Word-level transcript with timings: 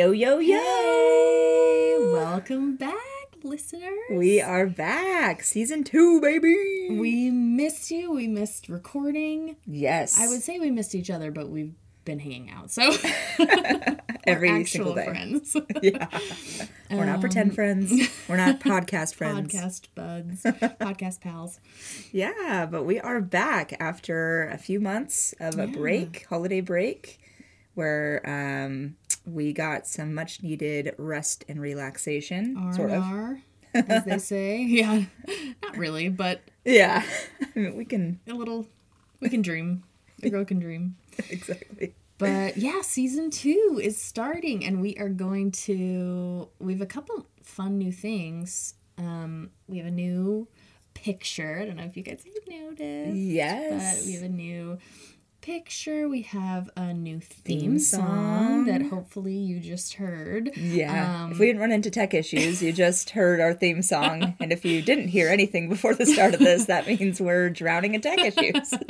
Yo, 0.00 0.12
yo, 0.12 0.38
yo! 0.38 2.12
Welcome 2.14 2.76
back, 2.76 2.96
listeners. 3.42 3.92
We 4.10 4.40
are 4.40 4.66
back. 4.66 5.42
Season 5.42 5.84
two, 5.84 6.22
baby! 6.22 6.88
We 6.98 7.28
missed 7.28 7.90
you. 7.90 8.10
We 8.10 8.26
missed 8.26 8.70
recording. 8.70 9.56
Yes. 9.66 10.18
I 10.18 10.26
would 10.28 10.40
say 10.42 10.58
we 10.58 10.70
missed 10.70 10.94
each 10.94 11.10
other, 11.10 11.30
but 11.30 11.50
we've 11.50 11.74
been 12.06 12.18
hanging 12.18 12.50
out. 12.50 12.70
So 12.70 12.80
Every 14.24 14.64
single 14.64 14.92
actual 14.92 14.94
day. 14.94 15.04
friends. 15.04 15.54
Yeah. 15.82 16.08
We're 16.90 17.04
not 17.04 17.20
pretend 17.20 17.54
friends. 17.54 17.92
We're 18.26 18.38
not 18.38 18.58
podcast 18.60 19.16
friends. 19.16 19.52
Podcast 19.52 19.88
buds, 19.94 20.42
podcast 20.44 21.20
pals. 21.20 21.60
Yeah, 22.10 22.64
but 22.64 22.84
we 22.84 22.98
are 23.00 23.20
back 23.20 23.76
after 23.78 24.48
a 24.48 24.56
few 24.56 24.80
months 24.80 25.34
of 25.40 25.58
a 25.58 25.66
break, 25.66 26.24
holiday 26.30 26.62
break, 26.62 27.20
where 27.74 28.22
um, 28.24 28.96
we 29.26 29.52
got 29.52 29.86
some 29.86 30.14
much 30.14 30.42
needed 30.42 30.94
rest 30.98 31.44
and 31.48 31.60
relaxation. 31.60 32.56
R 32.56 32.72
sort 32.74 32.90
of. 32.90 33.04
As 33.74 34.04
they 34.04 34.18
say. 34.32 34.62
Yeah, 34.68 35.04
not 35.62 35.76
really, 35.76 36.08
but 36.08 36.40
Yeah. 36.64 37.04
I 37.54 37.58
mean, 37.58 37.76
we 37.76 37.84
can. 37.84 38.20
a 38.28 38.34
little. 38.34 38.66
We 39.20 39.28
can 39.28 39.42
dream. 39.42 39.84
The 40.20 40.30
girl 40.30 40.44
can 40.44 40.58
dream. 40.58 40.96
Exactly. 41.30 41.94
But 42.18 42.56
yeah, 42.58 42.82
season 42.82 43.30
two 43.30 43.80
is 43.82 44.00
starting, 44.00 44.64
and 44.64 44.80
we 44.82 44.96
are 44.96 45.08
going 45.08 45.52
to. 45.52 46.48
We 46.58 46.72
have 46.74 46.82
a 46.82 46.86
couple 46.86 47.26
fun 47.42 47.78
new 47.78 47.92
things. 47.92 48.74
Um, 48.98 49.50
we 49.68 49.78
have 49.78 49.86
a 49.86 49.90
new 49.90 50.46
picture. 50.92 51.58
I 51.62 51.64
don't 51.66 51.76
know 51.76 51.84
if 51.84 51.96
you 51.96 52.02
guys 52.02 52.22
have 52.24 52.46
noticed, 52.60 53.16
Yes. 53.16 54.00
but 54.00 54.06
we 54.06 54.12
have 54.14 54.22
a 54.24 54.28
new 54.28 54.78
picture. 55.40 56.08
We 56.08 56.22
have 56.22 56.70
a 56.76 56.92
new 56.92 57.20
theme, 57.20 57.60
Theme 57.60 57.78
song. 57.78 58.00
song. 58.00 58.64
that 58.66 58.82
hopefully 58.82 59.34
you 59.34 59.60
just 59.60 59.94
heard. 59.94 60.56
Yeah. 60.56 61.24
Um, 61.24 61.32
if 61.32 61.38
we 61.38 61.46
didn't 61.46 61.60
run 61.60 61.72
into 61.72 61.90
tech 61.90 62.14
issues, 62.14 62.62
you 62.62 62.72
just 62.72 63.10
heard 63.10 63.40
our 63.40 63.54
theme 63.54 63.82
song. 63.82 64.36
And 64.40 64.52
if 64.52 64.64
you 64.64 64.80
didn't 64.80 65.08
hear 65.08 65.28
anything 65.28 65.68
before 65.68 65.94
the 65.94 66.06
start 66.06 66.34
of 66.34 66.40
this, 66.40 66.66
that 66.66 66.86
means 66.86 67.20
we're 67.20 67.50
drowning 67.50 67.94
in 67.94 68.00
tech 68.00 68.18
issues. 68.18 68.72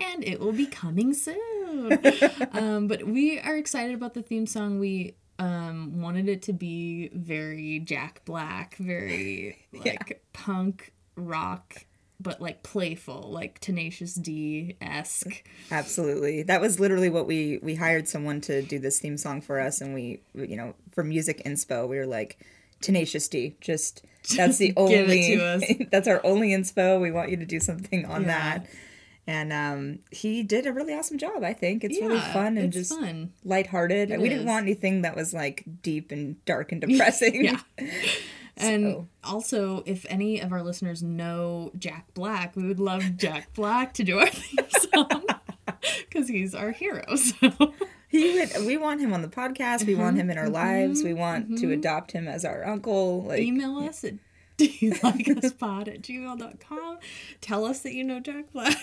and 0.00 0.24
it 0.24 0.40
will 0.40 0.52
be 0.52 0.66
coming 0.66 1.14
soon. 1.14 1.98
um, 2.52 2.88
but 2.88 3.04
we 3.06 3.38
are 3.38 3.56
excited 3.56 3.94
about 3.94 4.14
the 4.14 4.22
theme 4.22 4.46
song. 4.46 4.80
We 4.80 5.14
um, 5.38 6.00
wanted 6.00 6.28
it 6.28 6.42
to 6.42 6.52
be 6.52 7.10
very 7.14 7.78
Jack 7.80 8.22
Black, 8.24 8.76
very 8.76 9.66
like 9.72 10.24
punk 10.32 10.92
rock, 11.16 11.84
but 12.20 12.40
like 12.40 12.62
playful, 12.62 13.30
like 13.30 13.58
Tenacious 13.60 14.14
D 14.14 14.76
esque. 14.80 15.42
Absolutely. 15.70 16.42
That 16.42 16.60
was 16.60 16.80
literally 16.80 17.10
what 17.10 17.26
we 17.26 17.58
we 17.62 17.74
hired 17.76 18.08
someone 18.08 18.40
to 18.42 18.62
do 18.62 18.78
this 18.78 18.98
theme 18.98 19.16
song 19.16 19.40
for 19.40 19.60
us 19.60 19.80
and 19.80 19.94
we 19.94 20.20
you 20.34 20.56
know, 20.56 20.74
for 20.92 21.04
music 21.04 21.42
inspo, 21.44 21.86
we 21.88 21.96
were 21.98 22.06
like 22.06 22.38
Tenacious 22.80 23.28
D. 23.28 23.56
Just 23.60 24.04
that's 24.36 24.58
the 24.58 24.68
Give 24.76 24.76
it 24.76 25.02
only 25.08 25.36
to 25.36 25.44
us. 25.44 25.64
that's 25.92 26.08
our 26.08 26.20
only 26.24 26.50
inspo. 26.50 27.00
We 27.00 27.10
want 27.12 27.30
you 27.30 27.36
to 27.36 27.46
do 27.46 27.60
something 27.60 28.04
on 28.04 28.22
Yeah. 28.22 28.28
that. 28.58 28.66
And 29.28 29.52
um 29.52 29.98
he 30.10 30.42
did 30.42 30.66
a 30.66 30.72
really 30.72 30.94
awesome 30.94 31.18
job, 31.18 31.44
I 31.44 31.52
think. 31.52 31.84
It's 31.84 32.00
really 32.00 32.18
fun 32.18 32.56
and 32.58 32.72
just 32.72 32.92
fun. 32.98 33.32
lighthearted. 33.44 34.10
It 34.10 34.20
we 34.20 34.28
didn't 34.28 34.46
want 34.46 34.64
anything 34.64 35.02
that 35.02 35.14
was 35.14 35.32
like 35.34 35.64
deep 35.82 36.10
and 36.10 36.42
dark 36.46 36.72
and 36.72 36.80
depressing. 36.86 37.44
Yeah. 37.44 37.60
And 38.58 38.84
So- 38.84 39.08
also, 39.24 39.82
if 39.86 40.04
any 40.08 40.40
of 40.40 40.52
our 40.52 40.62
listeners 40.62 41.02
know 41.02 41.70
Jack 41.78 42.12
Black, 42.14 42.54
we 42.56 42.66
would 42.66 42.80
love 42.80 43.16
Jack 43.16 43.52
Black 43.54 43.94
to 43.94 44.04
do 44.04 44.18
our 44.18 44.26
theme 44.30 44.66
song 44.92 45.24
because 46.08 46.28
he's 46.28 46.54
our 46.54 46.72
hero. 46.72 47.04
So. 47.16 47.74
He 48.10 48.38
would. 48.38 48.64
We 48.66 48.78
want 48.78 49.00
him 49.02 49.12
on 49.12 49.20
the 49.20 49.28
podcast. 49.28 49.84
We 49.86 49.92
Uh-huh. 49.94 50.04
want 50.04 50.16
him 50.16 50.30
in 50.30 50.38
our 50.38 50.48
lives. 50.48 51.02
We 51.04 51.12
want 51.12 51.58
to 51.58 51.70
adopt 51.72 52.12
him 52.12 52.26
as 52.26 52.42
our 52.42 52.66
uncle. 52.66 53.24
Like, 53.24 53.40
email 53.40 53.76
us 53.78 54.02
at 54.02 54.14
do 54.56 54.64
you 54.80 54.94
like 55.02 55.28
us 55.28 55.52
pod 55.52 55.86
at 55.88 56.02
gmail.com 56.02 56.98
tell 57.40 57.64
us 57.64 57.78
that 57.82 57.92
you 57.94 58.02
know 58.02 58.18
jack 58.18 58.50
black 58.52 58.76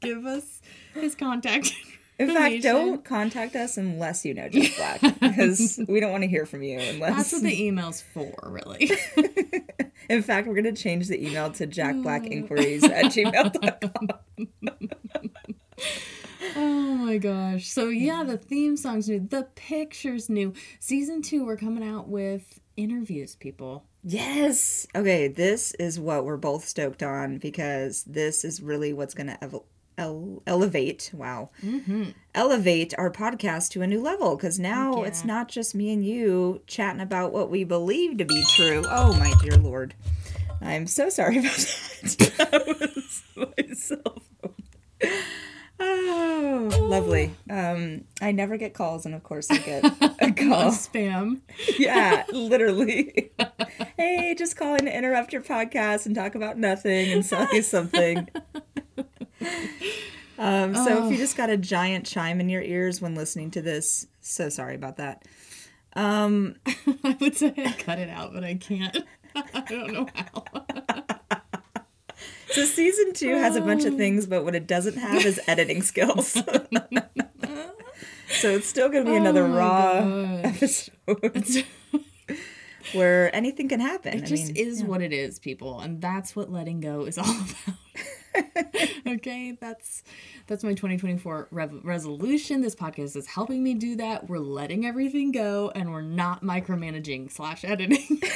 give 0.00 0.26
us 0.26 0.60
his 0.94 1.14
contact 1.14 1.72
in 2.18 2.28
fact, 2.34 2.62
don't 2.62 3.04
contact 3.04 3.54
us 3.56 3.76
unless 3.76 4.24
you 4.24 4.34
know 4.34 4.48
Jack 4.48 4.76
Black 5.00 5.20
because 5.20 5.78
we 5.88 6.00
don't 6.00 6.10
want 6.12 6.22
to 6.24 6.28
hear 6.28 6.46
from 6.46 6.62
you 6.62 6.78
unless. 6.78 7.16
that's 7.16 7.32
what 7.32 7.42
the 7.42 7.62
email's 7.66 8.00
for 8.00 8.32
really 8.44 8.90
in 10.08 10.22
fact, 10.22 10.46
we're 10.48 10.54
gonna 10.54 10.72
change 10.72 11.08
the 11.08 11.24
email 11.26 11.50
to 11.52 11.66
Jack 11.66 11.96
Black 11.96 12.22
Mm. 12.22 12.32
Inquiries 12.32 12.84
at 12.84 13.06
gmail.com. 13.06 14.08
oh 16.56 16.94
my 16.94 17.18
gosh 17.18 17.66
so 17.68 17.88
yeah 17.88 18.24
the 18.24 18.36
theme 18.38 18.76
song's 18.76 19.08
new 19.08 19.20
the 19.20 19.44
picture's 19.54 20.28
new 20.28 20.52
season 20.80 21.22
two 21.22 21.44
we're 21.44 21.56
coming 21.56 21.86
out 21.86 22.08
with 22.08 22.60
interviews 22.76 23.36
people 23.36 23.84
Yes. 24.04 24.86
Okay, 24.94 25.26
this 25.26 25.72
is 25.72 25.98
what 25.98 26.24
we're 26.24 26.36
both 26.38 26.64
stoked 26.66 27.02
on 27.02 27.38
because 27.38 28.04
this 28.04 28.44
is 28.44 28.62
really 28.62 28.92
what's 28.92 29.12
gonna 29.12 29.36
ev- 29.42 29.56
ele- 29.98 30.42
elevate. 30.46 31.10
Wow. 31.12 31.50
Elevate 32.34 32.94
our 32.96 33.10
podcast 33.10 33.70
to 33.70 33.82
a 33.82 33.86
new 33.86 34.00
level 34.00 34.36
because 34.36 34.58
now 34.58 35.02
yeah. 35.02 35.08
it's 35.08 35.24
not 35.24 35.48
just 35.48 35.74
me 35.74 35.92
and 35.92 36.04
you 36.06 36.62
chatting 36.66 37.00
about 37.00 37.32
what 37.32 37.50
we 37.50 37.64
believe 37.64 38.16
to 38.18 38.24
be 38.24 38.42
true. 38.54 38.84
Oh 38.88 39.12
my 39.18 39.32
dear 39.42 39.56
lord. 39.58 39.94
I'm 40.60 40.86
so 40.86 41.08
sorry 41.08 41.38
about 41.40 41.52
that. 41.56 42.34
that 42.50 42.66
was 42.66 43.22
my 43.36 43.74
cell 43.74 44.22
phone. 44.40 45.12
Oh, 45.80 46.70
lovely. 46.80 47.34
Um, 47.48 48.04
I 48.20 48.32
never 48.32 48.56
get 48.56 48.74
calls, 48.74 49.06
and 49.06 49.14
of 49.14 49.22
course 49.22 49.48
I 49.48 49.58
get 49.58 49.84
a 50.18 50.32
call. 50.32 50.72
spam 50.72 51.40
Yeah, 51.78 52.24
literally. 52.32 53.30
hey, 53.96 54.34
just 54.36 54.56
calling 54.56 54.86
to 54.86 54.96
interrupt 54.96 55.32
your 55.32 55.42
podcast 55.42 56.06
and 56.06 56.16
talk 56.16 56.34
about 56.34 56.58
nothing 56.58 57.12
and 57.12 57.24
sell 57.24 57.46
you 57.54 57.62
something. 57.62 58.28
Um, 60.40 60.72
so 60.76 61.04
if 61.04 61.10
you 61.10 61.16
just 61.18 61.36
got 61.36 61.50
a 61.50 61.56
giant 61.56 62.06
chime 62.06 62.38
in 62.40 62.48
your 62.48 62.62
ears 62.62 63.00
when 63.00 63.16
listening 63.16 63.50
to 63.50 63.60
this, 63.60 64.06
so 64.20 64.48
sorry 64.48 64.76
about 64.76 64.98
that. 64.98 65.24
Um, 65.94 66.54
i 67.04 67.16
would 67.20 67.34
say 67.36 67.52
i 67.56 67.72
cut 67.72 67.98
it 67.98 68.08
out 68.08 68.32
but 68.32 68.44
i 68.44 68.54
can't 68.54 68.96
i 69.34 69.64
don't 69.68 69.92
know 69.92 70.06
how 70.14 70.44
so 72.50 72.64
season 72.64 73.14
two 73.14 73.34
has 73.34 73.56
a 73.56 73.60
bunch 73.60 73.84
of 73.84 73.96
things, 73.96 74.26
but 74.26 74.44
what 74.44 74.54
it 74.54 74.66
doesn't 74.68 74.96
have 74.96 75.24
is 75.26 75.40
editing 75.48 75.82
skills. 75.82 76.28
so 76.28 76.44
it's 78.50 78.68
still 78.68 78.88
going 78.88 79.04
to 79.04 79.10
be 79.10 79.16
another 79.16 79.44
Oh 79.44 79.56
raw 79.56 80.00
gosh. 80.42 80.88
episode 81.14 81.64
where 82.92 83.34
anything 83.34 83.68
can 83.68 83.80
happen. 83.80 84.18
It 84.18 84.24
just 84.26 84.56
is 84.56 84.82
what 84.84 85.02
it 85.02 85.12
is, 85.12 85.38
people, 85.38 85.80
and 85.80 86.00
that's 86.00 86.34
what 86.36 86.50
letting 86.50 86.80
go 86.80 87.04
is 87.06 87.18
all 87.18 87.24
about. 87.24 87.76
okay, 89.16 89.56
that's 89.60 90.02
that's 90.46 90.62
my 90.64 90.70
2024 90.70 91.48
rev- 91.50 91.80
resolution. 91.84 92.60
This 92.60 92.74
podcast 92.74 93.16
is 93.16 93.26
helping 93.26 93.62
me 93.62 93.74
do 93.74 93.96
that. 93.96 94.28
We're 94.28 94.38
letting 94.38 94.86
everything 94.86 95.32
go, 95.32 95.70
and 95.74 95.90
we're 95.92 96.02
not 96.02 96.42
micromanaging 96.42 97.30
slash 97.32 97.64
editing. 97.64 98.20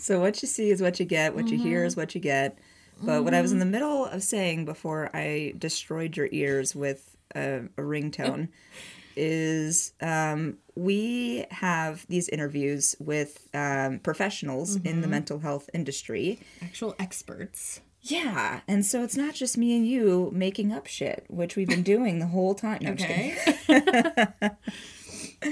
So 0.00 0.20
what 0.20 0.40
you 0.40 0.48
see 0.48 0.70
is 0.70 0.80
what 0.80 0.98
you 1.00 1.04
get, 1.04 1.34
what 1.34 1.48
you 1.48 1.58
hear 1.58 1.84
is 1.84 1.92
Mm-hmm. 1.92 2.00
what 2.00 2.14
you 2.14 2.20
get. 2.20 2.58
But 3.02 3.24
what 3.24 3.34
I 3.34 3.42
was 3.42 3.52
in 3.52 3.58
the 3.58 3.66
middle 3.66 4.06
of 4.06 4.22
saying 4.22 4.64
before 4.64 5.10
I 5.14 5.52
destroyed 5.58 6.16
your 6.16 6.28
ears 6.32 6.74
with 6.74 7.14
a, 7.34 7.64
a 7.76 7.82
ringtone 7.82 8.48
is 9.16 9.92
um, 10.00 10.56
we 10.76 11.44
have 11.50 12.06
these 12.08 12.28
interviews 12.30 12.94
with 12.98 13.48
um, 13.52 13.98
professionals 13.98 14.76
in 14.76 14.82
Mm-hmm. 14.82 15.00
the 15.02 15.08
mental 15.08 15.40
health 15.40 15.68
industry. 15.74 16.40
Actual 16.62 16.94
experts. 16.98 17.80
Yeah, 18.10 18.60
and 18.66 18.86
so 18.86 19.04
it's 19.04 19.16
not 19.16 19.34
just 19.34 19.58
me 19.58 19.76
and 19.76 19.86
you 19.86 20.30
making 20.32 20.72
up 20.72 20.86
shit, 20.86 21.26
which 21.28 21.56
we've 21.56 21.68
been 21.68 21.82
doing 21.82 22.18
the 22.18 22.26
whole 22.26 22.54
time. 22.54 22.78
No, 22.80 22.90
I'm 22.90 22.96
just 22.96 23.08
kidding. 23.08 23.36
Okay. 23.68 24.50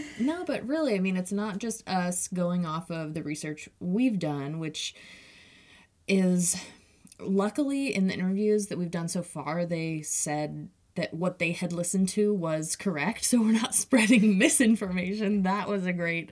no, 0.20 0.44
but 0.44 0.66
really, 0.66 0.94
I 0.94 0.98
mean, 0.98 1.16
it's 1.16 1.32
not 1.32 1.58
just 1.58 1.86
us 1.86 2.28
going 2.28 2.64
off 2.64 2.90
of 2.90 3.14
the 3.14 3.22
research 3.22 3.68
we've 3.78 4.18
done, 4.18 4.58
which 4.58 4.94
is 6.08 6.56
luckily 7.20 7.94
in 7.94 8.06
the 8.06 8.14
interviews 8.14 8.66
that 8.66 8.78
we've 8.78 8.90
done 8.90 9.08
so 9.08 9.22
far, 9.22 9.66
they 9.66 10.02
said 10.02 10.68
that 10.94 11.12
what 11.12 11.38
they 11.38 11.52
had 11.52 11.72
listened 11.72 12.08
to 12.10 12.32
was 12.32 12.74
correct. 12.74 13.24
So 13.24 13.40
we're 13.40 13.52
not 13.52 13.74
spreading 13.74 14.38
misinformation. 14.38 15.42
That 15.42 15.68
was 15.68 15.86
a 15.86 15.92
great 15.92 16.30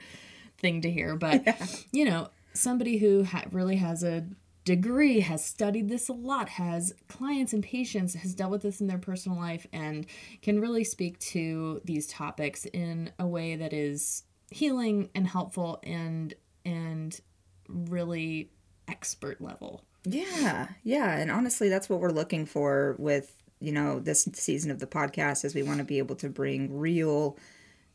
thing 0.58 0.80
to 0.82 0.90
hear. 0.90 1.16
But, 1.16 1.86
you 1.92 2.04
know, 2.04 2.28
somebody 2.54 2.98
who 2.98 3.24
ha- 3.24 3.44
really 3.52 3.76
has 3.76 4.02
a 4.02 4.24
degree, 4.64 5.20
has 5.20 5.44
studied 5.44 5.88
this 5.88 6.08
a 6.08 6.12
lot, 6.12 6.48
has 6.50 6.94
clients 7.08 7.52
and 7.52 7.62
patients, 7.62 8.14
has 8.14 8.34
dealt 8.34 8.50
with 8.50 8.62
this 8.62 8.80
in 8.80 8.86
their 8.86 8.98
personal 8.98 9.38
life, 9.38 9.66
and 9.72 10.06
can 10.42 10.60
really 10.60 10.84
speak 10.84 11.18
to 11.18 11.80
these 11.84 12.06
topics 12.06 12.64
in 12.66 13.10
a 13.18 13.26
way 13.26 13.56
that 13.56 13.72
is 13.72 14.24
healing 14.50 15.10
and 15.14 15.26
helpful 15.26 15.80
and 15.82 16.34
and 16.64 17.20
really 17.68 18.50
expert 18.88 19.40
level. 19.40 19.84
Yeah, 20.04 20.68
yeah, 20.82 21.16
and 21.16 21.30
honestly, 21.30 21.68
that's 21.68 21.88
what 21.88 22.00
we're 22.00 22.10
looking 22.10 22.46
for 22.46 22.96
with 22.98 23.34
you 23.64 23.72
know, 23.72 23.98
this 23.98 24.28
season 24.34 24.70
of 24.70 24.78
the 24.78 24.86
podcast 24.86 25.44
is 25.44 25.54
we 25.54 25.62
want 25.62 25.78
to 25.78 25.84
be 25.84 25.98
able 25.98 26.16
to 26.16 26.28
bring 26.28 26.78
real 26.78 27.38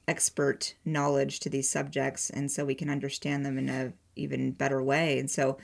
expert 0.08 0.74
knowledge 0.84 1.40
to 1.40 1.50
these 1.50 1.70
subjects 1.70 2.32
and 2.32 2.52
so 2.52 2.66
we 2.66 2.74
can 2.74 2.90
understand 2.90 3.46
them 3.46 3.60
in 3.60 3.70
a 3.70 3.94
even 4.16 4.52
better 4.52 4.82
way. 4.82 5.20
And 5.20 5.30
so 5.30 5.60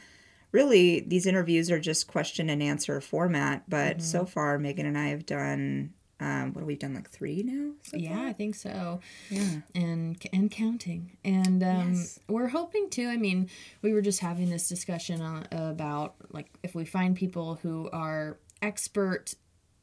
really 0.51 1.01
these 1.01 1.25
interviews 1.25 1.69
are 1.71 1.79
just 1.79 2.07
question 2.07 2.49
and 2.49 2.61
answer 2.63 2.99
format, 3.01 3.69
but 3.69 4.01
so 4.01 4.25
far 4.25 4.57
Megan 4.59 4.85
and 4.85 4.97
I 4.97 5.07
have 5.07 5.25
done 5.25 5.93
um, 6.21 6.53
what 6.53 6.61
have 6.61 6.67
we 6.67 6.77
done 6.77 6.93
like 6.95 7.09
three 7.09 7.43
now? 7.43 7.73
so 7.83 7.97
Yeah, 7.97 8.15
far? 8.15 8.27
I 8.27 8.33
think 8.33 8.55
so. 8.55 9.01
Yeah. 9.29 9.59
and 9.75 10.17
and 10.31 10.49
counting 10.49 11.17
and 11.25 11.61
um, 11.61 11.93
Yes. 11.93 12.19
we're 12.29 12.47
hoping 12.47 12.89
to 12.91 13.07
i 13.07 13.17
mean 13.17 13.49
we 13.81 13.91
were 13.93 14.01
just 14.01 14.21
having 14.21 14.49
this 14.49 14.69
discussion 14.69 15.21
on, 15.21 15.45
about 15.51 16.15
like 16.31 16.47
if 16.63 16.73
we 16.73 16.85
find 16.85 17.17
people 17.17 17.55
who 17.61 17.89
are 17.91 18.37
expert 18.61 19.35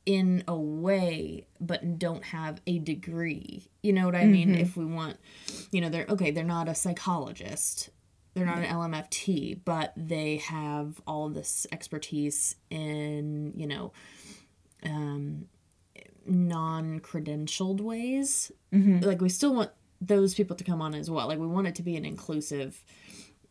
in 0.07 0.43
a 0.49 0.57
way 0.57 1.47
but 1.61 1.99
don't 1.99 2.25
have 2.25 2.61
a 2.67 2.79
degree 2.79 3.69
you 3.83 3.93
know 3.93 4.07
what 4.07 4.17
i 4.17 4.25
mean 4.25 4.55
if 4.55 4.75
we 4.77 4.85
want 4.87 5.17
you 5.71 5.81
know 5.83 5.89
they're 5.91 6.07
okay 6.09 6.31
they're 6.33 6.43
not 6.45 6.67
a 6.69 6.75
psychologist 6.75 7.91
they're 8.35 8.47
not 8.47 8.59
an 8.59 8.65
lmft 8.65 9.61
but 9.65 9.93
they 9.97 10.39
have 10.39 11.01
all 11.07 11.29
this 11.29 11.67
expertise 11.73 12.57
in 12.71 13.53
you 13.57 13.67
know 13.67 13.93
um 14.85 15.47
non-credentialed 16.27 17.81
ways. 17.81 18.53
Like 19.01 19.21
we 19.21 19.29
still 19.29 19.55
want 19.55 19.71
those 20.01 20.35
people 20.35 20.57
to 20.57 20.65
come 20.65 20.83
on 20.83 20.95
as 20.95 21.11
well. 21.11 21.29
Like 21.29 21.39
we 21.39 21.47
want 21.47 21.67
it 21.67 21.75
to 21.77 21.83
be 21.83 21.97
an 21.97 22.05
inclusive 22.05 22.83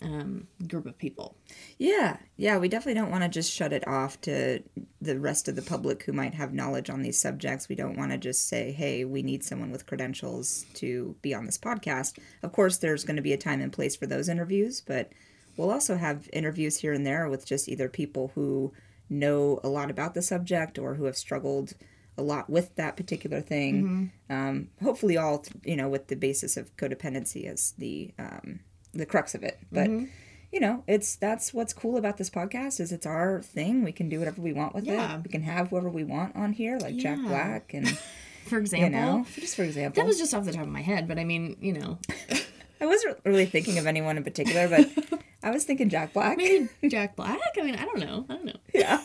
um, 0.02 0.48
group 0.68 0.86
of 0.86 0.98
people 0.98 1.36
Yeah, 1.78 2.18
yeah, 2.38 2.58
we 2.58 2.70
definitely 2.70 3.00
don't 3.00 3.12
want 3.12 3.24
to 3.24 3.30
just 3.30 3.52
shut 3.52 3.74
it 3.74 3.88
off 3.88 4.20
to 4.22 4.64
the 5.02 5.20
rest 5.20 5.48
of 5.48 5.56
the 5.56 5.62
public 5.62 6.04
who 6.04 6.14
might 6.14 6.34
have 6.34 6.54
knowledge 6.54 6.90
on 6.90 7.02
these 7.02 7.20
subjects. 7.20 7.70
We 7.70 7.76
don't 7.76 7.98
want 7.98 8.12
to 8.12 8.18
just 8.18 8.48
say, 8.48 8.72
hey, 8.72 9.06
we 9.06 9.24
need 9.24 9.44
someone 9.44 9.72
with 9.72 9.88
credentials 9.88 10.66
to 10.76 11.16
be 11.22 11.34
on 11.34 11.46
this 11.46 11.58
podcast. 11.58 12.20
Of 12.44 12.52
course, 12.52 12.78
there's 12.78 13.04
going 13.04 13.16
to 13.16 13.22
be 13.22 13.34
a 13.34 13.38
time 13.38 13.62
and 13.62 13.74
place 13.74 13.96
for 13.96 14.08
those 14.08 14.30
interviews, 14.30 14.82
but 14.82 15.12
we'll 15.58 15.72
also 15.72 15.98
have 15.98 16.30
interviews 16.34 16.78
here 16.78 16.94
and 16.94 17.06
there 17.06 17.30
with 17.30 17.46
just 17.46 17.68
either 17.68 17.90
people 17.90 18.32
who 18.36 18.74
know 19.10 19.60
a 19.64 19.70
lot 19.70 19.92
about 19.92 20.14
the 20.14 20.22
subject 20.22 20.80
or 20.80 20.96
who 20.96 21.06
have 21.06 21.18
struggled 21.18 21.74
a 22.18 22.22
lot 22.22 22.50
with 22.50 22.76
that 22.76 22.96
particular 22.98 23.42
thing. 23.42 24.12
Um, 24.30 24.70
hopefully, 24.84 25.18
all 25.18 25.46
you 25.64 25.76
know, 25.76 25.90
with 25.90 26.08
the 26.08 26.16
basis 26.16 26.58
of 26.58 26.76
codependency 26.78 27.46
as 27.46 27.74
the 27.78 28.14
um, 28.20 28.60
the 28.94 29.06
crux 29.06 29.34
of 29.36 29.44
it, 29.44 29.60
but 29.72 29.88
mm-hmm. 29.88 30.06
you 30.52 30.60
know, 30.60 30.84
it's 30.88 31.16
that's 31.16 31.54
what's 31.54 31.74
cool 31.74 31.98
about 31.98 32.18
this 32.18 32.30
podcast 32.30 32.80
is 32.80 32.92
it's 32.92 33.06
our 33.06 33.42
thing. 33.42 33.84
We 33.84 33.92
can 33.92 34.10
do 34.10 34.20
whatever 34.20 34.42
we 34.42 34.54
want 34.54 34.76
with 34.76 34.86
Yeah. 34.86 35.16
it. 35.18 35.24
We 35.24 35.30
can 35.30 35.44
have 35.44 35.70
whoever 35.70 35.90
we 35.90 36.04
want 36.04 36.36
on 36.36 36.54
here, 36.54 36.78
like 36.80 36.98
Jack 36.98 37.20
Black, 37.22 37.74
and 37.74 37.88
for 38.46 38.56
you 38.56 38.62
example 38.62 38.90
know, 39.00 39.26
just 39.36 39.56
for 39.56 39.64
example. 39.64 40.02
that 40.02 40.08
was 40.08 40.18
just 40.18 40.34
off 40.34 40.44
the 40.46 40.52
top 40.52 40.64
of 40.64 40.68
my 40.70 40.82
head 40.82 41.08
but 41.08 41.20
i 41.20 41.24
mean 41.24 41.56
you 41.62 41.72
know 41.74 42.00
I 42.82 42.88
wasn't 42.88 43.20
really 43.24 43.46
thinking 43.46 43.78
of 43.78 43.86
anyone 43.86 44.18
in 44.18 44.24
particular, 44.24 44.68
but 44.68 44.90
I 45.44 45.52
was 45.52 45.64
thinking 45.64 45.88
Jack 45.90 46.14
Black. 46.14 46.36
maybe 46.38 46.68
jack 46.90 47.16
black 47.16 47.40
i 47.58 47.62
mean 47.62 47.76
i 47.76 47.86
don't 47.86 48.00
know 48.00 48.26
i 48.28 48.34
don't 48.34 48.46
know 48.46 48.58
Yeah. 48.74 49.00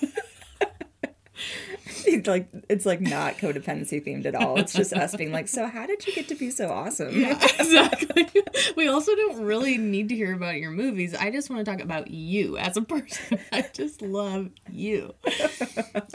It's 2.06 2.28
like 2.28 2.48
it's 2.68 2.86
like 2.86 3.00
not 3.00 3.38
codependency 3.38 4.04
themed 4.04 4.26
at 4.26 4.34
all. 4.34 4.58
It's 4.58 4.72
just 4.72 4.92
us 4.92 5.14
being 5.16 5.32
like, 5.32 5.48
so 5.48 5.66
how 5.66 5.86
did 5.86 6.06
you 6.06 6.12
get 6.12 6.28
to 6.28 6.34
be 6.34 6.50
so 6.50 6.68
awesome? 6.70 7.18
Yeah, 7.18 7.38
exactly. 7.58 8.28
We 8.76 8.88
also 8.88 9.14
don't 9.14 9.42
really 9.42 9.78
need 9.78 10.08
to 10.10 10.14
hear 10.14 10.34
about 10.34 10.56
your 10.56 10.70
movies. 10.70 11.14
I 11.14 11.30
just 11.30 11.48
want 11.48 11.64
to 11.64 11.70
talk 11.70 11.80
about 11.80 12.10
you 12.10 12.58
as 12.58 12.76
a 12.76 12.82
person. 12.82 13.38
I 13.52 13.68
just 13.72 14.02
love 14.02 14.50
you. 14.70 15.14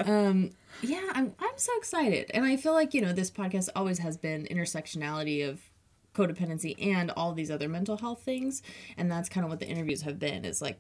Um 0.04 0.52
yeah 0.82 1.02
i'm 1.14 1.36
i'm 1.40 1.58
so 1.58 1.72
excited. 1.78 2.32
And 2.34 2.46
i 2.46 2.58
feel 2.58 2.74
like 2.74 2.94
you 2.94 3.02
know 3.02 3.14
this 3.14 3.30
podcast 3.30 3.70
always 3.76 4.00
has 4.00 4.18
been 4.18 4.48
intersectionality 4.50 5.48
of 5.48 5.62
codependency 6.14 6.76
and 6.86 7.12
all 7.12 7.34
these 7.34 7.52
other 7.52 7.70
mental 7.70 7.98
health 7.98 8.24
things. 8.24 8.62
And 8.98 9.12
that's 9.12 9.30
kind 9.30 9.44
of 9.44 9.50
what 9.50 9.60
the 9.60 9.68
interviews 9.68 10.02
have 10.02 10.20
been 10.20 10.46
is 10.46 10.62
like 10.62 10.80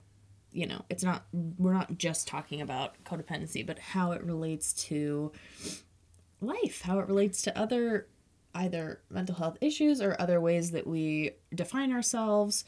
you 0.51 0.65
know 0.65 0.83
it's 0.89 1.03
not 1.03 1.25
we're 1.57 1.73
not 1.73 1.97
just 1.97 2.27
talking 2.27 2.61
about 2.61 2.95
codependency 3.05 3.65
but 3.65 3.79
how 3.79 4.11
it 4.11 4.23
relates 4.23 4.73
to 4.73 5.31
life 6.41 6.81
how 6.81 6.99
it 6.99 7.07
relates 7.07 7.41
to 7.41 7.57
other 7.57 8.07
either 8.53 8.99
mental 9.09 9.35
health 9.35 9.57
issues 9.61 10.01
or 10.01 10.15
other 10.19 10.41
ways 10.41 10.71
that 10.71 10.85
we 10.85 11.31
define 11.55 11.91
ourselves 11.91 12.65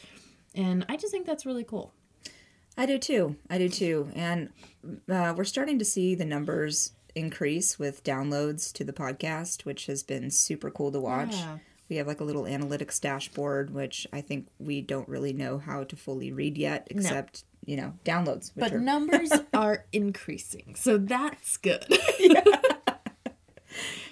and 0.55 0.85
i 0.87 0.95
just 0.95 1.11
think 1.11 1.25
that's 1.25 1.45
really 1.45 1.63
cool 1.63 1.93
I 2.77 2.85
do 2.85 2.97
too. 2.97 3.35
I 3.49 3.57
do 3.57 3.69
too. 3.69 4.09
And 4.15 4.49
uh, 5.09 5.33
we're 5.37 5.43
starting 5.43 5.79
to 5.79 5.85
see 5.85 6.15
the 6.15 6.25
numbers 6.25 6.93
increase 7.15 7.77
with 7.77 8.03
downloads 8.03 8.73
to 8.73 8.83
the 8.83 8.93
podcast, 8.93 9.65
which 9.65 9.85
has 9.85 10.03
been 10.03 10.31
super 10.31 10.71
cool 10.71 10.91
to 10.91 10.99
watch. 10.99 11.35
Yeah. 11.35 11.59
We 11.89 11.97
have 11.97 12.07
like 12.07 12.21
a 12.21 12.23
little 12.23 12.43
analytics 12.43 12.99
dashboard, 12.99 13.73
which 13.73 14.07
I 14.11 14.21
think 14.21 14.47
we 14.57 14.81
don't 14.81 15.07
really 15.07 15.33
know 15.33 15.59
how 15.59 15.83
to 15.83 15.95
fully 15.95 16.31
read 16.31 16.57
yet, 16.57 16.87
except, 16.89 17.43
you 17.65 17.77
know, 17.77 17.93
downloads. 18.05 18.51
But 18.55 18.73
are, 18.73 18.79
numbers 18.79 19.31
are 19.53 19.85
increasing 19.91 20.75
so 20.75 20.97
that's 20.97 21.57
good 21.57 21.85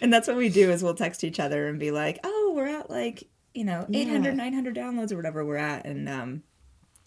and 0.01 0.11
that's 0.11 0.27
what 0.27 0.37
we 0.37 0.49
do 0.49 0.71
is 0.71 0.83
we'll 0.83 0.95
text 0.95 1.23
each 1.23 1.39
other 1.39 1.67
and 1.67 1.79
be 1.79 1.91
like, 1.91 2.19
oh, 2.23 2.53
we're 2.55 2.67
at 2.67 2.89
like, 2.89 3.23
you 3.53 3.63
know, 3.63 3.85
800, 3.93 4.29
Yeah. 4.29 4.33
900 4.35 4.75
downloads 4.75 5.11
or 5.11 5.15
whatever 5.17 5.45
we're 5.45 5.57
at. 5.57 5.85
And 5.85 6.09
um, 6.09 6.43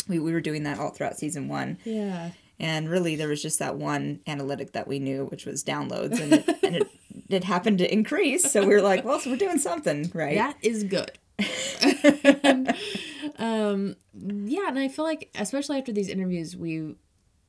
we, 0.08 0.18
we 0.18 0.32
were 0.32 0.40
doing 0.40 0.62
that 0.64 0.78
all 0.78 0.90
throughout 0.90 1.18
season 1.18 1.48
one. 1.48 1.78
yeah 1.84 2.30
And 2.60 2.88
really, 2.88 3.16
there 3.16 3.28
was 3.28 3.42
just 3.42 3.58
that 3.58 3.76
one 3.76 4.20
analytic 4.26 4.72
that 4.72 4.86
we 4.86 4.98
knew, 5.00 5.24
which 5.26 5.46
was 5.46 5.64
downloads, 5.64 6.20
and 6.20 6.32
it, 6.34 6.48
and 6.62 6.76
it, 6.76 6.88
it 7.28 7.44
happened 7.44 7.78
to 7.78 7.92
increase. 7.92 8.50
So 8.52 8.60
we 8.60 8.74
were 8.74 8.82
like, 8.82 9.04
well, 9.04 9.18
so 9.18 9.30
we're 9.30 9.36
doing 9.36 9.58
something, 9.58 10.10
right? 10.14 10.36
that 10.36 10.56
is 10.62 10.84
good 10.84 11.18
um 13.38 13.96
yeah 14.22 14.68
and 14.68 14.78
i 14.78 14.88
feel 14.88 15.04
like 15.04 15.30
especially 15.34 15.78
after 15.78 15.92
these 15.92 16.08
interviews 16.08 16.56
we 16.56 16.94